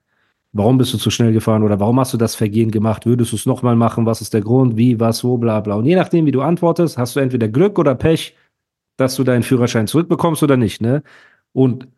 Warum 0.53 0.79
bist 0.79 0.93
du 0.93 0.99
zu 0.99 1.11
schnell 1.11 1.33
gefahren 1.33 1.63
oder 1.63 1.79
warum 1.79 2.01
hast 2.01 2.13
du 2.13 2.17
das 2.17 2.35
Vergehen 2.35 2.73
gemacht? 2.73 3.07
Würdest 3.07 3.33
du 3.33 3.37
es 3.37 3.47
nochmal 3.47 3.77
machen? 3.77 4.05
Was 4.07 4.21
ist 4.21 4.35
der 4.35 4.41
Grund? 4.41 4.77
Wie, 4.77 4.99
was, 4.99 5.23
wo, 5.23 5.39
bla, 5.39 5.61
bla. 5.61 5.77
Und 5.77 5.85
je 5.85 5.95
nachdem, 5.95 6.27
wie 6.27 6.33
du 6.33 6.43
antwortest, 6.43 6.99
hast 6.99 7.15
du 7.15 7.21
entweder 7.21 7.47
Glück 7.49 7.79
oder 7.79 7.95
Pech, 7.95 8.35
dass 8.97 9.15
du 9.15 9.25
deinen 9.25 9.45
Führerschein 9.45 9.87
zurückbekommst 9.87 10.43
oder 10.43 10.57
nicht, 10.57 10.81
ne? 10.81 11.03
Und 11.53 11.89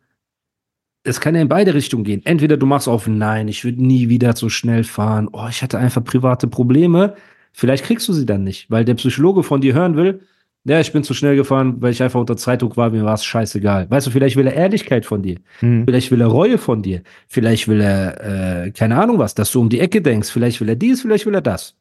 es 1.03 1.19
kann 1.19 1.35
ja 1.35 1.41
in 1.41 1.49
beide 1.49 1.73
Richtungen 1.73 2.03
gehen. 2.03 2.21
Entweder 2.25 2.57
du 2.57 2.65
machst 2.65 2.87
auf 2.87 3.07
Nein, 3.07 3.47
ich 3.47 3.65
würde 3.65 3.83
nie 3.83 4.07
wieder 4.09 4.35
so 4.35 4.49
schnell 4.49 4.83
fahren. 4.83 5.29
Oh, 5.31 5.47
ich 5.49 5.61
hatte 5.61 5.77
einfach 5.77 6.03
private 6.03 6.47
Probleme. 6.47 7.15
Vielleicht 7.51 7.83
kriegst 7.85 8.07
du 8.07 8.13
sie 8.13 8.25
dann 8.25 8.43
nicht, 8.43 8.71
weil 8.71 8.85
der 8.85 8.95
Psychologe 8.95 9.43
von 9.43 9.61
dir 9.61 9.73
hören 9.73 9.95
will, 9.97 10.21
ja, 10.65 10.79
ich 10.79 10.93
bin 10.93 11.03
zu 11.03 11.13
schnell 11.13 11.35
gefahren, 11.35 11.81
weil 11.81 11.91
ich 11.91 12.01
einfach 12.01 12.19
unter 12.19 12.37
Zeitdruck 12.37 12.77
war, 12.77 12.89
mir 12.89 13.03
war 13.03 13.15
es 13.15 13.25
scheißegal. 13.25 13.89
Weißt 13.89 14.07
du, 14.07 14.11
vielleicht 14.11 14.37
will 14.37 14.47
er 14.47 14.53
Ehrlichkeit 14.53 15.05
von 15.05 15.21
dir. 15.21 15.39
Hm. 15.59 15.83
Vielleicht 15.85 16.09
will 16.09 16.21
er 16.21 16.27
Reue 16.27 16.57
von 16.57 16.81
dir. 16.81 17.03
Vielleicht 17.27 17.67
will 17.67 17.81
er, 17.81 18.65
äh, 18.65 18.71
keine 18.71 18.97
Ahnung 18.97 19.19
was, 19.19 19.35
dass 19.35 19.51
du 19.51 19.59
um 19.59 19.69
die 19.69 19.81
Ecke 19.81 20.01
denkst. 20.01 20.29
Vielleicht 20.29 20.61
will 20.61 20.69
er 20.69 20.77
dies, 20.77 21.01
vielleicht 21.01 21.25
will 21.25 21.35
er 21.35 21.41
das. 21.41 21.75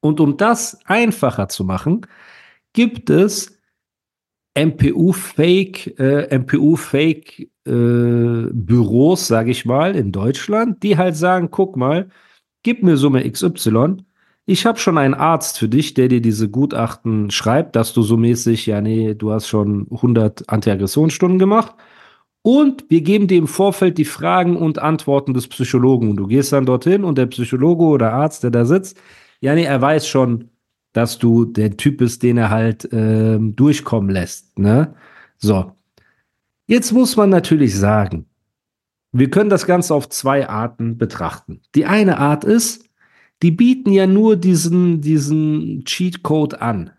Und 0.00 0.20
um 0.20 0.36
das 0.36 0.78
einfacher 0.84 1.48
zu 1.48 1.64
machen, 1.64 2.02
gibt 2.74 3.08
es 3.08 3.58
MPU-Fake, 4.54 5.98
äh, 5.98 6.38
MPU-Fake 6.38 7.50
äh, 7.66 8.50
Büros, 8.52 9.26
sage 9.26 9.50
ich 9.50 9.64
mal, 9.64 9.96
in 9.96 10.12
Deutschland, 10.12 10.82
die 10.82 10.98
halt 10.98 11.16
sagen, 11.16 11.50
guck 11.50 11.76
mal, 11.76 12.08
gib 12.62 12.82
mir 12.82 12.96
Summe 12.98 13.30
XY. 13.30 14.04
Ich 14.48 14.64
habe 14.64 14.78
schon 14.78 14.96
einen 14.96 15.14
Arzt 15.14 15.58
für 15.58 15.68
dich, 15.68 15.94
der 15.94 16.06
dir 16.06 16.20
diese 16.20 16.48
Gutachten 16.48 17.32
schreibt, 17.32 17.74
dass 17.74 17.92
du 17.92 18.02
so 18.02 18.16
mäßig, 18.16 18.66
ja 18.66 18.80
nee, 18.80 19.14
du 19.14 19.32
hast 19.32 19.48
schon 19.48 19.88
100 19.90 20.48
Antiaggressionsstunden 20.48 21.40
gemacht. 21.40 21.74
Und 22.42 22.84
wir 22.88 23.00
geben 23.00 23.26
dir 23.26 23.38
im 23.38 23.48
Vorfeld 23.48 23.98
die 23.98 24.04
Fragen 24.04 24.56
und 24.56 24.78
Antworten 24.78 25.34
des 25.34 25.48
Psychologen. 25.48 26.10
Und 26.10 26.16
du 26.16 26.28
gehst 26.28 26.52
dann 26.52 26.64
dorthin 26.64 27.02
und 27.02 27.18
der 27.18 27.26
Psychologe 27.26 27.84
oder 27.84 28.12
Arzt, 28.12 28.44
der 28.44 28.52
da 28.52 28.64
sitzt, 28.64 28.96
ja, 29.40 29.52
nee, 29.54 29.64
er 29.64 29.80
weiß 29.82 30.06
schon, 30.06 30.50
dass 30.92 31.18
du 31.18 31.44
der 31.44 31.76
Typ 31.76 31.98
bist, 31.98 32.22
den 32.22 32.38
er 32.38 32.50
halt 32.50 32.88
ähm, 32.92 33.56
durchkommen 33.56 34.10
lässt. 34.10 34.58
Ne? 34.60 34.94
So. 35.38 35.72
Jetzt 36.68 36.92
muss 36.92 37.16
man 37.16 37.30
natürlich 37.30 37.76
sagen, 37.76 38.26
wir 39.10 39.28
können 39.28 39.50
das 39.50 39.66
Ganze 39.66 39.92
auf 39.92 40.08
zwei 40.08 40.48
Arten 40.48 40.98
betrachten. 40.98 41.62
Die 41.74 41.84
eine 41.84 42.18
Art 42.18 42.44
ist, 42.44 42.85
die 43.42 43.50
bieten 43.50 43.92
ja 43.92 44.06
nur 44.06 44.36
diesen, 44.36 45.00
diesen 45.00 45.84
Cheatcode 45.84 46.54
an. 46.54 46.90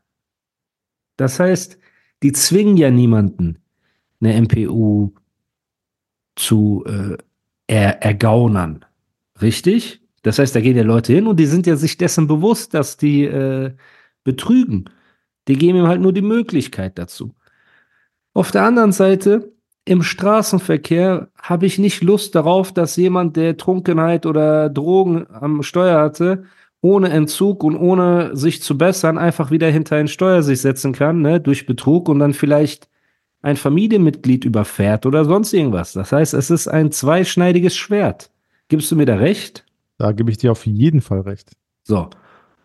Das 1.18 1.40
heißt, 1.40 1.78
die 2.24 2.32
zwingen 2.32 2.78
ja 2.78 2.92
niemanden, 2.92 3.60
eine 4.22 4.40
MPU 4.42 5.14
zu 6.36 6.84
äh, 6.86 7.18
er, 7.68 8.02
ergaunern. 8.04 8.86
Richtig? 9.42 10.02
Das 10.24 10.40
heißt, 10.40 10.56
da 10.56 10.62
gehen 10.62 10.78
ja 10.78 10.84
Leute 10.84 11.14
hin 11.14 11.28
und 11.28 11.40
die 11.40 11.46
sind 11.46 11.68
ja 11.68 11.76
sich 11.76 11.98
dessen 11.98 12.28
bewusst, 12.28 12.74
dass 12.74 12.98
die 12.98 13.24
äh, 13.24 13.74
betrügen. 14.24 14.90
Die 15.48 15.58
geben 15.58 15.80
ihm 15.80 15.88
halt 15.88 16.02
nur 16.02 16.14
die 16.14 16.22
Möglichkeit 16.22 16.98
dazu. 16.98 17.36
Auf 18.34 18.52
der 18.52 18.64
anderen 18.64 18.92
Seite, 18.92 19.54
im 19.88 20.04
Straßenverkehr 20.04 21.30
habe 21.42 21.66
ich 21.66 21.80
nicht 21.80 22.04
Lust 22.04 22.36
darauf, 22.36 22.74
dass 22.74 22.98
jemand, 22.98 23.38
der 23.38 23.58
Trunkenheit 23.58 24.26
oder 24.26 24.70
Drogen 24.70 25.26
am 25.32 25.64
Steuer 25.64 26.00
hatte, 26.02 26.44
ohne 26.82 27.10
Entzug 27.10 27.64
und 27.64 27.76
ohne 27.76 28.36
sich 28.36 28.62
zu 28.62 28.78
bessern, 28.78 29.18
einfach 29.18 29.50
wieder 29.50 29.70
hinter 29.70 29.96
ein 29.96 30.08
Steuer 30.08 30.44
sich 30.44 30.62
setzen 30.62 30.94
kann, 30.94 31.22
ne, 31.22 31.40
durch 31.40 31.66
Betrug 31.66 32.10
und 32.10 32.20
dann 32.20 32.34
vielleicht 32.34 32.88
ein 33.42 33.56
Familienmitglied 33.56 34.46
überfährt 34.46 35.06
oder 35.06 35.26
sonst 35.26 35.54
irgendwas. 35.54 35.94
Das 35.94 36.12
heißt, 36.12 36.34
es 36.34 36.50
ist 36.50 36.68
ein 36.68 36.92
zweischneidiges 36.92 37.76
Schwert. 37.76 38.30
Gibst 38.68 38.92
du 38.92 38.96
mir 38.96 39.06
da 39.06 39.16
recht? 39.16 39.66
Da 39.98 40.12
gebe 40.12 40.30
ich 40.32 40.38
dir 40.38 40.52
auf 40.52 40.66
jeden 40.66 41.02
Fall 41.02 41.22
recht. 41.22 41.52
So. 41.84 42.10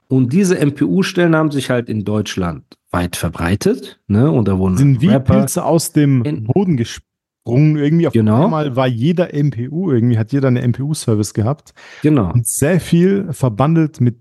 Und 0.09 0.33
diese 0.33 0.59
MPU-Stellen 0.59 1.37
haben 1.37 1.51
sich 1.51 1.71
halt 1.71 1.89
in 1.89 2.05
Deutschland 2.05 2.65
weit 2.91 3.17
verbreitet, 3.17 4.01
ne? 4.07 4.31
Und 4.31 4.49
da 4.49 4.59
wurden 4.59 4.77
Sind 4.77 5.01
wie 5.01 5.09
Rapper. 5.09 5.39
Pilze 5.39 5.65
aus 5.65 5.93
dem 5.93 6.45
Boden 6.45 6.77
gesprungen. 7.45 7.77
Irgendwie 7.77 8.07
auf 8.07 8.13
Genau. 8.13 8.45
einmal 8.45 8.77
war 8.77 8.87
jeder 8.87 9.33
MPU, 9.33 9.91
irgendwie 9.91 10.19
hat 10.19 10.33
jeder 10.33 10.49
eine 10.49 10.63
MPU-Service 10.63 11.35
gehabt. 11.35 11.73
Genau. 12.03 12.33
Und 12.33 12.47
sehr 12.47 12.81
viel 12.81 13.33
verbandelt 13.33 14.01
mit 14.01 14.17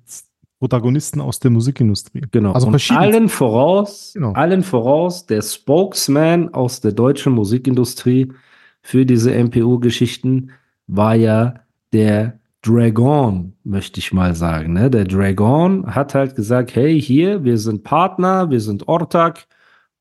Protagonisten 0.59 1.21
aus 1.21 1.39
der 1.39 1.51
Musikindustrie. 1.51 2.21
Genau. 2.31 2.51
Also 2.51 2.67
und 2.67 2.91
allen 2.91 3.29
voraus, 3.29 4.11
Genau. 4.13 4.33
allen 4.33 4.63
voraus, 4.63 5.25
der 5.25 5.41
Spokesman 5.41 6.53
aus 6.53 6.81
der 6.81 6.91
deutschen 6.91 7.33
Musikindustrie 7.33 8.31
für 8.83 9.05
diese 9.05 9.31
MPU-Geschichten 9.33 10.51
war 10.87 11.15
ja 11.15 11.55
der 11.93 12.39
Dragon, 12.63 13.53
möchte 13.63 13.99
ich 13.99 14.13
mal 14.13 14.35
sagen. 14.35 14.73
Ne? 14.73 14.91
Der 14.91 15.05
Dragon 15.05 15.95
hat 15.95 16.13
halt 16.13 16.35
gesagt, 16.35 16.75
hey, 16.75 17.01
hier, 17.01 17.43
wir 17.43 17.57
sind 17.57 17.83
Partner, 17.83 18.51
wir 18.51 18.59
sind 18.59 18.87
Ortak 18.87 19.47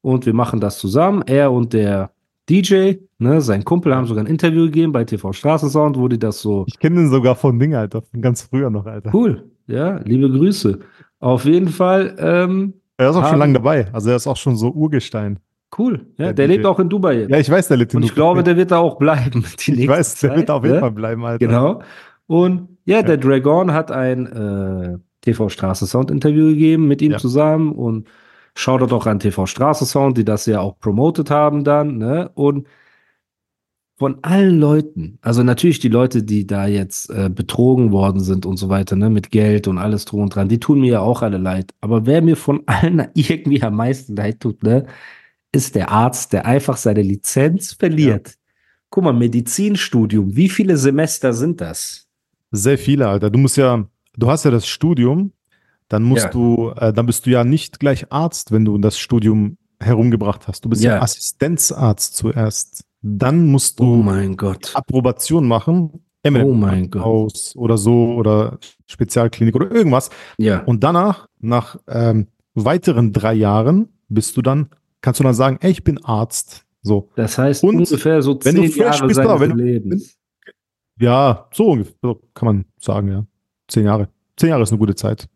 und 0.02 0.26
wir 0.26 0.35
machen 0.35 0.61
das 0.61 0.78
zusammen. 0.78 1.22
Er 1.26 1.52
und 1.52 1.72
der 1.72 2.11
DJ, 2.50 2.94
ne, 3.18 3.40
sein 3.40 3.64
Kumpel, 3.64 3.94
haben 3.94 4.06
sogar 4.06 4.24
ein 4.24 4.26
Interview 4.26 4.64
gegeben 4.64 4.92
bei 4.92 5.04
TV 5.04 5.32
Straßensound, 5.32 5.96
wo 5.96 6.08
die 6.08 6.18
das 6.18 6.40
so 6.40 6.64
Ich 6.66 6.78
kenne 6.78 6.96
den 6.96 7.08
sogar 7.10 7.36
von 7.36 7.58
Ding, 7.58 7.74
Alter, 7.74 8.02
von 8.02 8.20
ganz 8.20 8.42
früher 8.42 8.68
noch, 8.70 8.86
Alter. 8.86 9.10
cool, 9.14 9.44
ja, 9.68 9.98
liebe 10.04 10.28
Grüße. 10.30 10.80
Auf 11.20 11.44
jeden 11.44 11.68
Fall, 11.68 12.16
ähm, 12.18 12.74
Er 12.96 13.10
ist 13.10 13.16
auch 13.16 13.22
Haben- 13.22 13.30
schon 13.30 13.38
lange 13.38 13.52
dabei. 13.54 13.86
Also 13.92 14.10
er 14.10 14.16
ist 14.16 14.26
auch 14.26 14.36
schon 14.36 14.56
so 14.56 14.70
Urgestein. 14.72 15.38
Cool. 15.78 16.06
Ja, 16.18 16.26
Der 16.26 16.32
der 16.34 16.48
lebt 16.48 16.66
auch 16.66 16.80
in 16.80 16.88
Dubai 16.88 17.20
jetzt. 17.20 17.30
Ja, 17.30 17.38
ich 17.38 17.48
weiß, 17.48 17.68
der 17.68 17.76
lebt 17.76 17.92
in 17.94 17.98
und 17.98 18.02
ich 18.02 18.10
Dubai. 18.10 18.16
glaube, 18.20 18.42
der 18.42 18.56
wird 18.56 18.72
da 18.72 18.78
auch 18.78 18.98
bleiben. 18.98 19.44
Die 19.66 19.82
ich 19.84 19.88
weiß, 19.88 20.18
der 20.20 20.30
Zeit, 20.30 20.38
wird 20.38 20.50
auf 20.50 20.64
jeden 20.64 20.74
ne? 20.74 20.80
Fall 20.80 20.90
bleiben, 20.90 21.24
Alter. 21.24 21.46
Genau. 21.46 21.80
Und 22.26 22.68
ja, 22.84 23.02
der 23.02 23.16
Dragon 23.18 23.72
hat 23.72 23.92
ein 23.92 24.26
äh, 24.26 24.98
TV 25.20 25.48
Straße 25.48 25.86
Sound 25.86 26.10
Interview 26.10 26.46
gegeben 26.48 26.88
mit 26.88 27.00
ihm 27.02 27.12
Ja. 27.12 27.18
zusammen 27.18 27.72
und 27.72 28.08
schaut 28.54 28.92
auch 28.92 29.06
an 29.06 29.20
TV 29.20 29.46
Straße 29.46 29.86
Sound, 29.86 30.18
die 30.18 30.24
das 30.24 30.46
ja 30.46 30.60
auch 30.60 30.78
promotet 30.78 31.30
haben 31.30 31.64
dann, 31.64 31.98
ne? 31.98 32.30
Und 32.34 32.66
von 34.00 34.18
allen 34.22 34.58
Leuten, 34.58 35.18
also 35.20 35.42
natürlich 35.42 35.78
die 35.78 35.90
Leute, 35.90 36.22
die 36.22 36.46
da 36.46 36.66
jetzt 36.66 37.10
äh, 37.10 37.28
betrogen 37.28 37.92
worden 37.92 38.20
sind 38.20 38.46
und 38.46 38.56
so 38.56 38.70
weiter, 38.70 38.96
ne, 38.96 39.10
mit 39.10 39.30
Geld 39.30 39.68
und 39.68 39.76
alles 39.76 40.06
drum 40.06 40.22
und 40.22 40.34
dran, 40.34 40.48
die 40.48 40.58
tun 40.58 40.80
mir 40.80 40.92
ja 40.92 41.00
auch 41.00 41.20
alle 41.20 41.36
leid. 41.36 41.74
Aber 41.82 42.06
wer 42.06 42.22
mir 42.22 42.36
von 42.36 42.62
allen 42.66 43.08
irgendwie 43.12 43.62
am 43.62 43.76
meisten 43.76 44.16
leid 44.16 44.40
tut, 44.40 44.62
ne, 44.62 44.86
ist 45.52 45.74
der 45.74 45.90
Arzt, 45.90 46.32
der 46.32 46.46
einfach 46.46 46.78
seine 46.78 47.02
Lizenz 47.02 47.74
verliert. 47.74 48.36
Guck 48.88 49.04
mal, 49.04 49.12
Medizinstudium, 49.12 50.34
wie 50.34 50.48
viele 50.48 50.78
Semester 50.78 51.34
sind 51.34 51.60
das? 51.60 52.08
Sehr 52.52 52.78
viele, 52.78 53.06
Alter. 53.06 53.28
Du 53.28 53.38
musst 53.38 53.58
ja, 53.58 53.86
du 54.16 54.30
hast 54.30 54.46
ja 54.46 54.50
das 54.50 54.66
Studium, 54.66 55.32
dann 55.90 56.03
musst 56.05 56.24
Ja. 56.24 56.31
du, 56.31 56.70
äh, 56.76 56.92
dann 56.94 57.05
bist 57.05 57.26
du 57.26 57.31
ja 57.31 57.44
nicht 57.44 57.79
gleich 57.81 58.11
Arzt, 58.11 58.53
wenn 58.53 58.64
du 58.64 58.79
das 58.79 58.98
Studium 58.98 59.59
herumgebracht 59.81 60.48
hast. 60.48 60.64
Du 60.64 60.70
bist 60.70 60.83
ja, 60.83 60.94
Ja. 60.96 61.03
Assistenzarzt 61.03 62.16
zuerst. 62.16 62.85
Dann 63.03 63.46
musst 63.46 63.81
Oh 63.81 63.85
du 63.85 63.96
mein 64.03 64.37
Gott. 64.37 64.72
Approbation 64.74 65.46
machen. 65.46 66.05
MLM 66.22 66.44
Oh 66.46 66.53
mein 66.55 66.90
Gott. 66.90 67.53
Oder 67.57 67.76
so 67.79 68.12
oder 68.12 68.59
Spezialklinik 68.87 69.55
oder 69.57 69.70
irgendwas. 69.70 70.11
Ja. 70.38 70.61
Und 70.64 70.85
danach, 70.85 71.26
nach 71.40 71.76
ähm, 71.88 72.29
weiteren 72.55 73.12
drei 73.12 73.33
Jahren, 73.35 73.88
bist 74.09 74.37
du 74.37 74.42
dann, 74.42 74.68
kannst 75.00 75.18
du 75.20 75.24
dann 75.24 75.35
sagen, 75.35 75.59
ey, 75.62 75.70
ich 75.70 75.83
bin 75.83 76.05
Arzt. 76.05 76.66
So. 76.83 77.09
Das 77.16 77.37
heißt 77.38 77.64
Und 77.64 77.76
ungefähr 77.76 78.22
so 78.22 78.38
wenn 78.42 78.55
du 78.57 78.68
zehn 78.68 78.83
Jahre 78.83 79.07
bist, 79.07 79.16
seines 79.16 79.40
wenn 79.40 79.57
Lebens. 79.57 80.16
Ja, 81.00 81.48
so 81.53 81.70
ungefähr, 81.70 81.94
so 82.03 82.20
kann 82.35 82.46
man 82.46 82.64
sagen, 82.79 83.09
ja. 83.09 83.26
Zehn 83.66 83.87
Jahre. 83.87 84.09
Zehn 84.37 84.50
Jahre 84.50 84.62
ist 84.62 84.70
eine 84.72 84.79
gute 84.79 84.94
Zeit. 84.94 85.26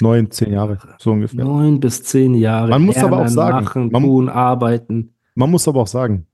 Neun, 0.00 0.30
zehn 0.30 0.52
Jahre, 0.52 0.78
so 0.98 1.12
ungefähr. 1.12 1.44
Neun 1.44 1.78
bis 1.80 2.02
zehn 2.02 2.34
Jahre. 2.34 2.68
Man 2.70 2.82
muss 2.82 2.96
aber 2.96 3.18
auch 3.18 3.28
sagen, 3.28 3.64
Machen, 3.64 3.90
man- 3.90 4.02
tun, 4.02 4.28
arbeiten. 4.28 5.14
Man 5.34 5.50
muss 5.50 5.68
aber 5.68 5.82
auch 5.82 5.86
sagen, 5.86 6.26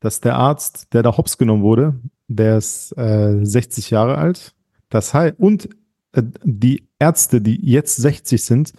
dass 0.00 0.20
der 0.20 0.36
Arzt, 0.36 0.92
der 0.94 1.02
da 1.02 1.16
hops 1.16 1.38
genommen 1.38 1.62
wurde, 1.62 1.98
der 2.28 2.58
ist 2.58 2.92
äh, 2.96 3.44
60 3.44 3.90
Jahre 3.90 4.16
alt. 4.16 4.54
Das 4.90 5.12
heißt, 5.12 5.34
und 5.38 5.68
äh, 6.12 6.22
die 6.44 6.88
Ärzte, 6.98 7.40
die 7.40 7.60
jetzt 7.64 7.96
60 7.96 8.42
sind, 8.42 8.72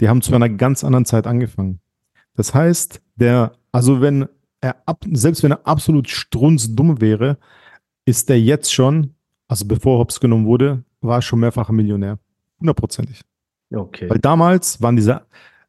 die 0.00 0.08
haben 0.08 0.22
zu 0.22 0.34
einer 0.34 0.48
ganz 0.48 0.84
anderen 0.84 1.04
Zeit 1.04 1.26
angefangen. 1.26 1.80
Das 2.34 2.54
heißt, 2.54 3.00
der, 3.16 3.52
also 3.72 4.00
wenn 4.00 4.28
er 4.60 4.76
ab, 4.86 5.04
selbst 5.12 5.42
wenn 5.42 5.52
er 5.52 5.66
absolut 5.66 6.08
strunzdumm 6.08 7.00
wäre, 7.00 7.38
ist 8.04 8.28
der 8.28 8.40
jetzt 8.40 8.72
schon, 8.72 9.14
also 9.48 9.66
bevor 9.66 9.98
hops 9.98 10.18
genommen 10.20 10.46
wurde, 10.46 10.82
war 11.00 11.18
er 11.18 11.22
schon 11.22 11.40
mehrfacher 11.40 11.72
Millionär. 11.72 12.18
Hundertprozentig. 12.60 13.20
Okay. 13.74 14.08
Weil 14.08 14.18
damals 14.18 14.80
waren 14.80 14.96
diese, 14.96 15.22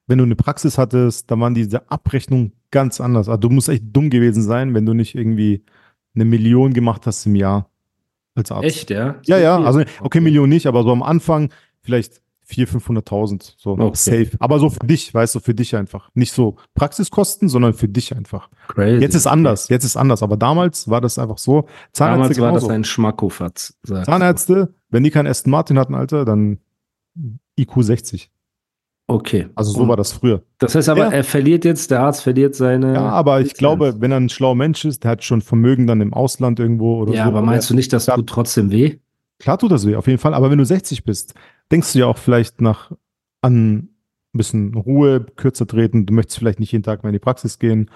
wenn 0.07 0.17
du 0.17 0.23
eine 0.23 0.35
Praxis 0.35 0.77
hattest, 0.77 1.29
da 1.29 1.39
waren 1.39 1.53
diese 1.53 1.89
Abrechnungen 1.91 2.53
ganz 2.71 3.01
anders. 3.01 3.27
Also 3.29 3.39
du 3.39 3.49
musst 3.49 3.69
echt 3.69 3.83
dumm 3.91 4.09
gewesen 4.09 4.43
sein, 4.43 4.73
wenn 4.73 4.85
du 4.85 4.93
nicht 4.93 5.15
irgendwie 5.15 5.63
eine 6.15 6.25
Million 6.25 6.73
gemacht 6.73 7.05
hast 7.05 7.25
im 7.25 7.35
Jahr 7.35 7.69
als 8.35 8.51
Arzt. 8.51 8.65
Echt, 8.65 8.89
ja? 8.89 9.15
Ja, 9.25 9.37
ja, 9.37 9.59
also 9.61 9.83
okay, 10.01 10.19
Million 10.21 10.49
nicht, 10.49 10.65
aber 10.67 10.83
so 10.83 10.91
am 10.91 11.03
Anfang 11.03 11.49
vielleicht 11.81 12.21
400.000, 12.49 13.03
500.000, 13.05 13.53
so 13.57 13.71
Okay. 13.77 13.91
safe. 13.93 14.31
Aber 14.39 14.57
so 14.59 14.71
für 14.71 14.79
dich, 14.79 15.13
weißt 15.13 15.35
du, 15.35 15.39
für 15.39 15.53
dich 15.53 15.75
einfach. 15.75 16.09
Nicht 16.15 16.33
so 16.33 16.55
Praxiskosten, 16.73 17.47
sondern 17.47 17.73
für 17.75 17.87
dich 17.87 18.15
einfach. 18.15 18.49
Crazy. 18.69 19.01
Jetzt 19.03 19.13
ist 19.13 19.27
anders, 19.27 19.69
jetzt 19.69 19.83
ist 19.83 19.95
anders, 19.95 20.23
aber 20.23 20.35
damals 20.35 20.89
war 20.89 20.99
das 20.99 21.19
einfach 21.19 21.37
so. 21.37 21.67
Zahnärzte 21.91 22.33
Damals 22.35 22.39
war 22.39 22.51
das 22.53 22.61
genauso. 22.63 22.69
ein 22.69 22.83
Schmackofatz. 22.85 23.77
sagst 23.83 24.07
du. 24.07 24.11
Zahnärzte, 24.11 24.73
wenn 24.89 25.03
die 25.03 25.11
keinen 25.11 25.27
Aston 25.27 25.51
Martin 25.51 25.77
hatten, 25.77 25.93
Alter, 25.93 26.25
dann 26.25 26.57
IQ 27.61 27.83
60. 27.83 28.31
Okay. 29.07 29.47
Also 29.55 29.71
so 29.71 29.79
Und 29.81 29.87
war 29.89 29.97
das 29.97 30.11
früher. 30.11 30.43
Das 30.59 30.75
heißt 30.75 30.87
aber, 30.89 31.05
Ja. 31.05 31.11
er 31.11 31.23
verliert 31.23 31.65
jetzt, 31.65 31.89
der 31.89 32.01
Arzt 32.01 32.21
verliert 32.21 32.53
seine. 32.53 32.93
Ja, 32.93 33.09
aber 33.09 33.41
ich 33.41 33.55
glaube, 33.55 33.95
wenn 33.99 34.11
er 34.11 34.17
ein 34.17 34.29
schlauer 34.29 34.53
Mensch 34.55 34.85
ist, 34.85 35.03
der 35.03 35.11
hat 35.11 35.23
schon 35.23 35.41
Vermögen 35.41 35.87
dann 35.87 35.99
im 36.01 36.13
Ausland 36.13 36.59
irgendwo 36.59 36.99
oder 37.01 37.13
Ja, 37.13 37.23
so. 37.23 37.29
aber 37.29 37.41
meinst 37.41 37.69
du 37.71 37.73
nicht, 37.75 37.91
das 37.91 38.05
tut 38.05 38.27
trotzdem 38.27 38.69
weh? 38.71 38.97
Klar 39.39 39.57
tut 39.57 39.71
das 39.71 39.87
weh, 39.87 39.95
auf 39.95 40.05
jeden 40.05 40.19
Fall. 40.19 40.33
Aber 40.35 40.51
wenn 40.51 40.59
du 40.59 40.65
60 40.65 41.03
bist, 41.05 41.33
denkst 41.71 41.93
du 41.93 41.99
ja 41.99 42.05
auch 42.05 42.17
vielleicht 42.17 42.61
nach 42.61 42.91
an 43.41 43.73
ein 43.77 43.89
bisschen 44.33 44.75
Ruhe, 44.75 45.25
kürzer 45.37 45.65
treten. 45.65 46.05
Du 46.05 46.13
möchtest 46.13 46.37
vielleicht 46.37 46.59
nicht 46.59 46.71
jeden 46.71 46.83
Tag 46.83 47.01
mehr 47.03 47.09
in 47.09 47.13
die 47.13 47.19
Praxis 47.19 47.57
gehen. 47.57 47.89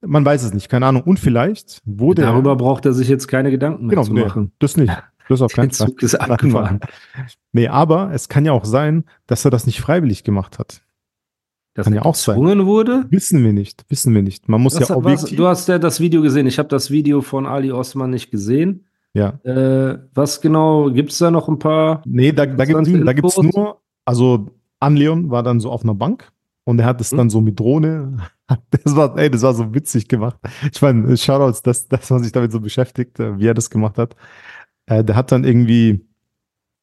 Man 0.00 0.24
weiß 0.24 0.44
es 0.44 0.54
nicht, 0.54 0.68
keine 0.68 0.86
Ahnung. 0.86 1.02
Und 1.02 1.18
vielleicht 1.18 1.80
wurde 1.84 2.22
er- 2.22 2.28
Darüber 2.32 2.54
braucht 2.56 2.86
er 2.86 2.92
sich 2.92 3.08
jetzt 3.08 3.26
keine 3.26 3.50
Gedanken 3.50 3.86
mehr 3.86 3.96
Genau, 3.96 4.04
zu 4.06 4.12
nee. 4.12 4.22
machen. 4.22 4.52
das 4.60 4.76
nicht. 4.76 4.92
Das 5.34 5.42
auf 5.42 5.52
keinen 5.52 5.70
Fall. 5.70 5.88
Zug 5.88 6.02
ist 6.02 6.14
abgefahren. 6.16 6.80
Nee, 7.52 7.68
aber 7.68 8.10
es 8.12 8.28
kann 8.28 8.44
ja 8.44 8.52
auch 8.52 8.64
sein, 8.64 9.04
dass 9.26 9.44
er 9.44 9.50
das 9.50 9.66
nicht 9.66 9.80
freiwillig 9.80 10.24
gemacht 10.24 10.58
hat. 10.58 10.82
Dass 11.74 11.84
Kann 11.84 11.92
er 11.94 11.98
ja 11.98 12.04
auch 12.04 12.14
sein. 12.16 12.34
gezwungen 12.36 12.66
wurde? 12.66 13.04
Wissen 13.10 13.44
wir 13.44 13.52
nicht, 13.52 13.84
wissen 13.88 14.14
wir 14.14 14.22
nicht. 14.22 14.48
Man 14.48 14.60
muss 14.60 14.74
Was, 14.74 14.88
ja 14.88 14.96
was, 14.96 14.96
objektiv. 14.96 15.36
du 15.36 15.46
hast 15.46 15.68
ja 15.68 15.78
das 15.78 16.00
Video 16.00 16.20
gesehen. 16.20 16.46
Ich 16.46 16.58
habe 16.58 16.68
das 16.68 16.90
Video 16.90 17.20
von 17.22 17.46
Ali 17.46 17.70
Osman 17.72 18.10
nicht 18.10 18.30
gesehen. 18.30 18.86
ja. 19.14 19.38
Äh, 19.44 19.98
was 20.14 20.40
genau, 20.40 20.90
gibt 20.90 21.12
es 21.12 21.18
da 21.18 21.30
noch 21.30 21.48
ein 21.48 21.58
paar? 21.58 22.02
Nee, 22.06 22.32
da, 22.32 22.46
da 22.46 22.64
gibt 22.64 22.88
Infos. 22.88 23.44
nur, 23.44 23.80
also 24.04 24.50
Anleon 24.80 25.30
war 25.30 25.42
dann 25.44 25.60
so 25.60 25.70
auf 25.70 25.84
einer 25.84 25.94
Bank 25.94 26.32
und 26.64 26.78
er 26.80 26.86
hat 26.86 27.00
es 27.00 27.12
Hm. 27.12 27.18
dann 27.18 27.30
so 27.30 27.40
mit 27.40 27.58
Drohne, 27.60 28.16
das 28.70 28.96
war, 28.96 29.16
ey, 29.16 29.30
das 29.30 29.42
war 29.42 29.54
so 29.54 29.72
witzig 29.72 30.08
gemacht. 30.08 30.36
Ich 30.72 30.82
meine, 30.82 31.16
Shoutouts, 31.16 31.62
dass, 31.62 31.86
dass 31.86 32.10
man 32.10 32.22
sich 32.22 32.32
damit 32.32 32.50
so 32.50 32.58
beschäftigt, 32.60 33.20
äh, 33.20 33.38
wie 33.38 33.46
er 33.46 33.54
das 33.54 33.70
gemacht 33.70 33.96
hat. 33.96 34.16
Äh, 34.90 35.04
der 35.04 35.16
hat 35.16 35.30
dann 35.32 35.44
irgendwie 35.44 36.04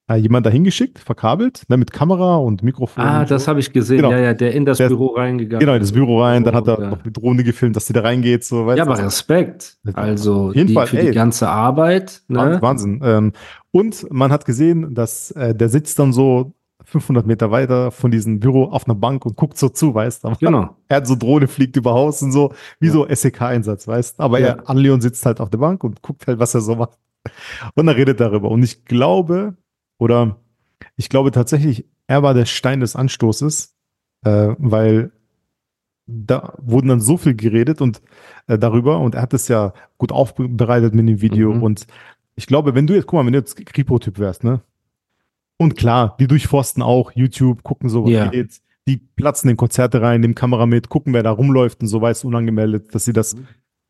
äh, 0.09 0.15
jemand 0.15 0.45
dahin 0.45 0.63
geschickt, 0.63 0.99
verkabelt, 0.99 1.63
ne, 1.67 1.75
mit 1.75 1.91
Kamera 1.91 2.37
und 2.37 2.63
Mikrofon. 2.63 3.03
Ah, 3.03 3.21
und 3.21 3.29
das 3.31 3.43
so. 3.43 3.49
habe 3.49 3.59
ich 3.59 3.73
gesehen. 3.73 3.97
Genau. 3.97 4.11
Ja, 4.11 4.19
ja, 4.19 4.33
der 4.33 4.53
in 4.53 4.65
das 4.65 4.77
Der- 4.77 4.87
Büro 4.87 5.07
reingegangen 5.07 5.59
Genau, 5.59 5.73
in 5.73 5.81
das 5.81 5.91
Büro 5.91 6.21
rein, 6.23 6.45
dann 6.45 6.55
hat 6.55 6.65
er 6.67 6.79
Ja. 6.81 6.89
noch 6.91 7.03
mit 7.03 7.17
Drohne 7.17 7.43
gefilmt, 7.43 7.75
dass 7.75 7.85
die 7.87 7.93
da 7.93 8.01
reingeht, 8.01 8.45
so, 8.45 8.71
Ja, 8.71 8.83
aber 8.83 8.97
Respekt. 8.97 9.77
Also 9.93 10.53
die, 10.53 10.73
Fall, 10.73 10.87
für 10.87 10.99
ey. 10.99 11.07
die 11.07 11.11
ganze 11.11 11.49
Arbeit. 11.49 12.23
Wahnsinn. 12.29 12.51
Ne? 12.53 12.61
Wahnsinn. 12.61 13.01
Ähm, 13.03 13.31
und 13.71 14.07
man 14.09 14.31
hat 14.31 14.45
gesehen, 14.45 14.93
dass 14.95 15.31
äh, 15.31 15.53
der 15.53 15.67
sitzt 15.67 15.99
dann 15.99 16.13
so 16.13 16.53
500 16.85 17.27
Meter 17.27 17.51
weiter 17.51 17.91
von 17.91 18.09
diesem 18.09 18.39
Büro 18.39 18.63
auf 18.65 18.85
einer 18.85 18.95
Bank 18.95 19.25
und 19.25 19.35
guckt 19.35 19.57
so 19.57 19.67
zu, 19.67 19.93
weißt 19.93 20.23
du. 20.23 20.31
Genau. 20.39 20.69
Er 20.87 20.97
hat 20.97 21.07
so 21.07 21.15
Drohne, 21.17 21.49
fliegt 21.49 21.75
über 21.75 21.91
Haus 21.91 22.21
und 22.23 22.31
so, 22.31 22.53
wie 22.79 22.85
Ja. 22.87 22.93
so 22.93 23.05
SEK-Einsatz, 23.09 23.85
weißt 23.89 24.17
du. 24.19 24.23
Aber 24.23 24.39
Ja. 24.39 24.47
er, 24.47 24.69
Anleon 24.69 25.01
sitzt 25.01 25.25
halt 25.25 25.41
auf 25.41 25.49
der 25.49 25.57
Bank 25.57 25.83
und 25.83 26.01
guckt 26.01 26.25
halt, 26.27 26.39
was 26.39 26.55
er 26.55 26.61
so 26.61 26.77
macht. 26.77 26.91
Und 27.75 27.87
er 27.87 27.95
redet 27.95 28.19
darüber. 28.19 28.49
Und 28.51 28.63
ich 28.63 28.85
glaube, 28.85 29.55
oder 29.99 30.37
ich 30.95 31.09
glaube 31.09 31.31
tatsächlich, 31.31 31.85
er 32.07 32.23
war 32.23 32.33
der 32.33 32.45
Stein 32.45 32.79
des 32.79 32.95
Anstoßes, 32.95 33.75
äh, 34.25 34.55
weil 34.57 35.11
da 36.05 36.53
wurden 36.59 36.87
dann 36.87 37.01
so 37.01 37.17
viel 37.17 37.35
geredet 37.35 37.81
und 37.81 38.01
äh, 38.47 38.57
darüber 38.57 38.99
und 38.99 39.15
er 39.15 39.21
hat 39.23 39.33
es 39.33 39.49
ja 39.49 39.73
gut 39.97 40.11
aufbereitet 40.13 40.95
mit 40.95 41.07
dem 41.07 41.21
Video 41.21 41.53
Mhm. 41.53 41.63
und 41.63 41.87
ich 42.35 42.47
glaube, 42.47 42.75
wenn 42.75 42.87
du 42.87 42.93
jetzt, 42.93 43.07
guck 43.07 43.19
mal, 43.19 43.25
wenn 43.25 43.33
du 43.33 43.39
jetzt 43.39 43.57
Kripo-Typ 43.65 44.19
wärst, 44.19 44.43
ne? 44.43 44.61
Und 45.59 45.75
klar, 45.75 46.15
die 46.19 46.27
durchforsten 46.27 46.83
auch 46.83 47.11
YouTube, 47.13 47.63
gucken 47.63 47.89
so, 47.89 48.03
was 48.05 48.11
Ja. 48.11 48.27
geht. 48.27 48.61
Die 48.87 48.97
platzen 48.97 49.49
in 49.49 49.57
Konzerte 49.57 50.01
rein, 50.01 50.21
nehmen 50.21 50.35
Kamera 50.35 50.65
mit, 50.67 50.87
gucken, 50.87 51.13
wer 51.13 51.23
da 51.23 51.31
rumläuft 51.31 51.81
und 51.81 51.87
so, 51.87 51.99
weiß 51.99 52.23
unangemeldet, 52.25 52.93
dass 52.95 53.05
sie 53.05 53.11
das 53.13 53.35
Mhm. 53.35 53.47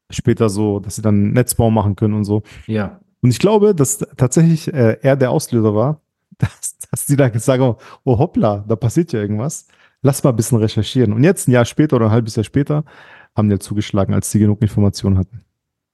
später 0.10 0.48
so, 0.50 0.80
dass 0.80 0.96
sie 0.96 1.02
dann 1.02 1.34
Netzbau 1.34 1.70
machen 1.70 1.96
können 1.98 2.14
und 2.16 2.24
so. 2.24 2.42
Ja. 2.68 3.00
Und 3.28 3.32
ich 3.32 3.40
glaube, 3.40 3.76
dass 3.76 3.98
tatsächlich 4.16 4.74
äh, 4.74 5.00
er 5.02 5.18
der 5.18 5.32
Auslöser 5.32 5.76
war, 5.76 6.00
dass, 6.38 6.78
dass 6.90 7.06
die 7.08 7.18
dann 7.18 7.38
sagen, 7.40 7.62
oh, 7.62 7.76
oh 8.06 8.18
hoppla, 8.18 8.64
da 8.66 8.78
passiert 8.78 9.12
ja 9.12 9.20
irgendwas. 9.20 9.68
Lass 10.02 10.24
mal 10.24 10.30
ein 10.30 10.38
bisschen 10.38 10.60
recherchieren. 10.60 11.12
Und 11.12 11.26
jetzt, 11.26 11.50
ein 11.50 11.52
Jahr 11.52 11.66
später 11.66 11.98
oder 11.98 12.06
ein 12.06 12.12
halbes 12.12 12.38
Jahr 12.38 12.46
später, 12.46 12.86
haben 13.36 13.50
die 13.50 13.56
ja 13.56 13.60
zugeschlagen, 13.60 14.14
als 14.14 14.32
sie 14.32 14.40
genug 14.40 14.62
Informationen 14.62 15.18
hatten. 15.18 15.44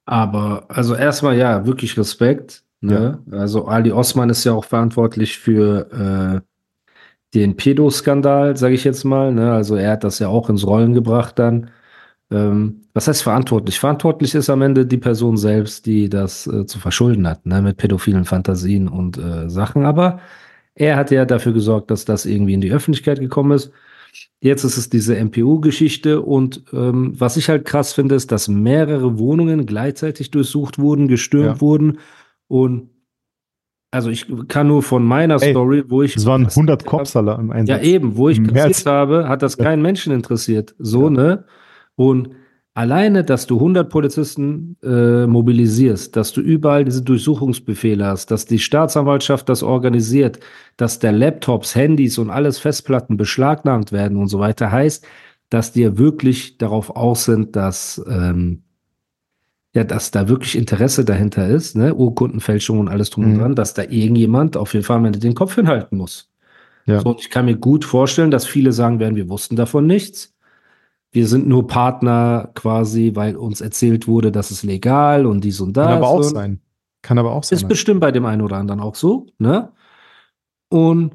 Aber, 0.06 0.66
also 0.68 0.94
erstmal 0.94 1.36
ja, 1.36 1.66
wirklich 1.66 1.98
Respekt. 1.98 2.64
Ne? 2.82 3.18
Also 3.32 3.66
Ali 3.66 3.92
Osman 3.92 4.30
ist 4.30 4.44
ja 4.44 4.54
auch 4.54 4.66
verantwortlich 4.66 5.40
für 5.40 5.90
äh, 5.92 6.42
den 7.34 7.58
Pedo-Skandal, 7.58 8.58
sage 8.58 8.76
ich 8.76 8.84
jetzt 8.84 9.06
mal. 9.06 9.34
Ne? 9.34 9.52
Also 9.52 9.76
er 9.76 9.94
hat 9.94 10.04
das 10.04 10.20
ja 10.20 10.28
auch 10.28 10.52
ins 10.52 10.68
Rollen 10.68 10.94
gebracht 10.94 11.40
dann. 11.40 11.72
Ähm, 12.34 12.82
was 12.94 13.08
heißt 13.08 13.24
verantwortlich? 13.24 13.80
Verantwortlich 13.80 14.34
ist 14.36 14.50
am 14.50 14.62
Ende 14.62 14.86
die 14.86 14.98
Person 14.98 15.38
selbst, 15.38 15.86
die 15.86 16.10
das 16.10 16.48
äh, 16.48 16.66
zu 16.66 16.80
verschulden 16.80 17.28
hat, 17.28 17.46
ne? 17.46 17.62
mit 17.62 17.78
pädophilen 17.78 18.26
Fantasien 18.26 18.88
und 18.88 19.18
äh, 19.18 19.50
Sachen. 19.50 19.86
Aber 19.86 20.20
er 20.76 20.96
hat 20.96 21.12
ja 21.12 21.26
dafür 21.26 21.54
gesorgt, 21.54 21.92
dass 21.92 22.06
das 22.06 22.26
irgendwie 22.26 22.54
in 22.54 22.62
die 22.62 22.72
Öffentlichkeit 22.72 23.20
gekommen 23.20 23.52
ist. 23.52 23.72
Jetzt 24.42 24.64
ist 24.64 24.78
es 24.78 24.90
diese 24.90 25.16
MPU-Geschichte 25.16 26.22
und 26.22 26.64
ähm, 26.74 27.14
was 27.18 27.38
ich 27.38 27.50
halt 27.50 27.66
krass 27.66 27.94
finde, 27.94 28.16
ist, 28.16 28.32
dass 28.32 28.48
mehrere 28.48 29.18
Wohnungen 29.18 29.66
gleichzeitig 29.66 30.32
durchsucht 30.32 30.78
wurden, 30.80 31.08
gestürmt 31.08 31.56
Ja. 31.58 31.62
wurden 31.62 32.00
und 32.48 32.90
also 33.92 34.10
ich 34.10 34.26
kann 34.48 34.68
nur 34.68 34.82
von 34.82 35.04
meiner 35.04 35.40
Ey, 35.42 35.52
Story, 35.52 35.84
wo 35.88 36.02
ich 36.02 36.16
Es 36.16 36.26
waren 36.26 36.46
was- 36.48 36.56
100 36.56 36.84
Cops 36.86 37.16
alle 37.16 37.36
im 37.36 37.50
ja, 37.50 37.54
Einsatz. 37.54 37.84
eben, 37.84 38.18
wo 38.18 38.28
ich 38.30 38.40
Mehr 38.40 38.52
kassiert 38.68 38.88
habe, 38.88 39.30
hat 39.30 39.44
das 39.44 39.56
keinen 39.58 39.82
Menschen 39.84 40.12
interessiert. 40.12 40.74
So, 40.80 41.04
Ja. 41.06 41.10
ne? 41.12 41.44
Und 41.96 42.30
alleine, 42.74 43.24
dass 43.24 43.46
du 43.46 43.56
100 43.58 43.90
Polizisten 43.90 44.78
äh, 44.84 45.28
mobilisierst, 45.28 46.16
dass 46.16 46.32
du 46.34 46.42
überall 46.42 46.86
diese 46.86 47.04
Durchsuchungsbefehle 47.04 48.06
hast, 48.06 48.32
dass 48.32 48.46
die 48.46 48.60
Staatsanwaltschaft 48.60 49.48
das 49.50 49.62
organisiert, 49.64 50.40
dass 50.78 51.00
der 51.00 51.12
Laptops, 51.12 51.76
Handys 51.76 52.18
und 52.18 52.30
alles 52.30 52.58
Festplatten 52.60 53.18
beschlagnahmt 53.18 53.92
werden 53.92 54.18
und 54.18 54.28
so 54.28 54.40
weiter, 54.40 54.72
heißt, 54.72 55.06
dass 55.50 55.72
die 55.72 55.98
wirklich 55.98 56.58
darauf 56.58 56.96
aus 56.96 57.26
sind, 57.26 57.56
dass 57.56 58.04
ähm, 58.10 58.64
ja, 59.76 59.84
dass 59.84 60.12
da 60.12 60.28
wirklich 60.30 60.56
Interesse 60.56 61.04
dahinter 61.04 61.48
ist, 61.48 61.76
ne? 61.76 61.96
Urkundenfälschung 61.96 62.80
und 62.80 62.90
alles 62.90 63.10
drum 63.10 63.26
und 63.26 63.34
Mhm. 63.34 63.40
dran, 63.40 63.56
dass 63.56 63.74
da 63.74 63.82
irgendjemand 63.84 64.56
auf 64.56 64.74
jeden 64.74 64.86
Fall 64.86 64.98
am 64.98 65.06
Ende 65.06 65.20
den 65.20 65.34
Kopf 65.34 65.56
hinhalten 65.56 65.98
muss. 65.98 66.30
Ja. 66.86 67.00
So, 67.00 67.10
und 67.10 67.22
ich 67.22 67.30
kann 67.32 67.46
mir 67.46 67.56
gut 67.56 67.84
vorstellen, 67.86 68.30
dass 68.30 68.46
viele 68.46 68.72
sagen 68.72 69.00
werden, 69.00 69.16
wir 69.16 69.30
wussten 69.30 69.56
davon 69.56 69.88
nichts. 69.88 70.33
Wir 71.14 71.28
sind 71.28 71.48
nur 71.48 71.68
Partner 71.68 72.50
quasi, 72.56 73.12
weil 73.14 73.36
uns 73.38 73.62
erzählt 73.62 74.08
wurde, 74.08 74.32
das 74.32 74.50
ist 74.50 74.64
legal 74.64 75.28
und 75.28 75.44
dies 75.44 75.62
und 75.62 75.78
das. 75.78 75.88
Kann 75.88 75.98
aber 75.98 76.08
auch 76.08 76.24
sein. 76.24 76.60
Kann 77.04 77.18
aber 77.20 77.34
auch 77.34 77.44
sein. 77.44 77.58
Ist 77.58 77.68
bestimmt 77.68 78.02
bei 78.02 78.12
dem 78.12 78.26
einen 78.26 78.42
oder 78.42 78.58
anderen 78.58 78.82
auch 78.82 78.96
so, 78.96 79.28
ne? 79.38 79.72
Und 80.70 81.12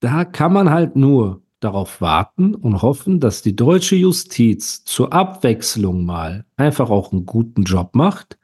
da 0.00 0.24
kann 0.24 0.52
man 0.52 0.70
halt 0.70 0.96
nur 0.96 1.40
darauf 1.60 2.00
warten 2.00 2.56
und 2.56 2.82
hoffen, 2.82 3.20
dass 3.20 3.42
die 3.42 3.54
deutsche 3.54 3.94
Justiz 3.94 4.82
zur 4.84 5.12
Abwechslung 5.12 6.04
mal 6.04 6.44
einfach 6.56 6.90
auch 6.90 7.12
einen 7.12 7.24
guten 7.24 7.62
Job 7.62 7.94
macht 7.94 8.38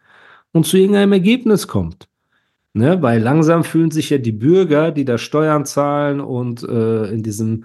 und 0.53 0.65
zu 0.65 0.77
irgendeinem 0.77 1.13
Ergebnis 1.13 1.67
kommt. 1.67 2.09
Ne? 2.73 3.03
Weil 3.03 3.21
langsam 3.21 3.65
fühlen 3.65 3.91
sich 3.91 4.11
ja 4.11 4.19
die 4.19 4.31
Bürger, 4.31 4.93
die 4.93 5.05
da 5.05 5.19
Steuern 5.19 5.65
zahlen 5.65 6.21
und 6.21 6.63
äh, 6.63 7.07
in 7.07 7.25
diesem 7.25 7.65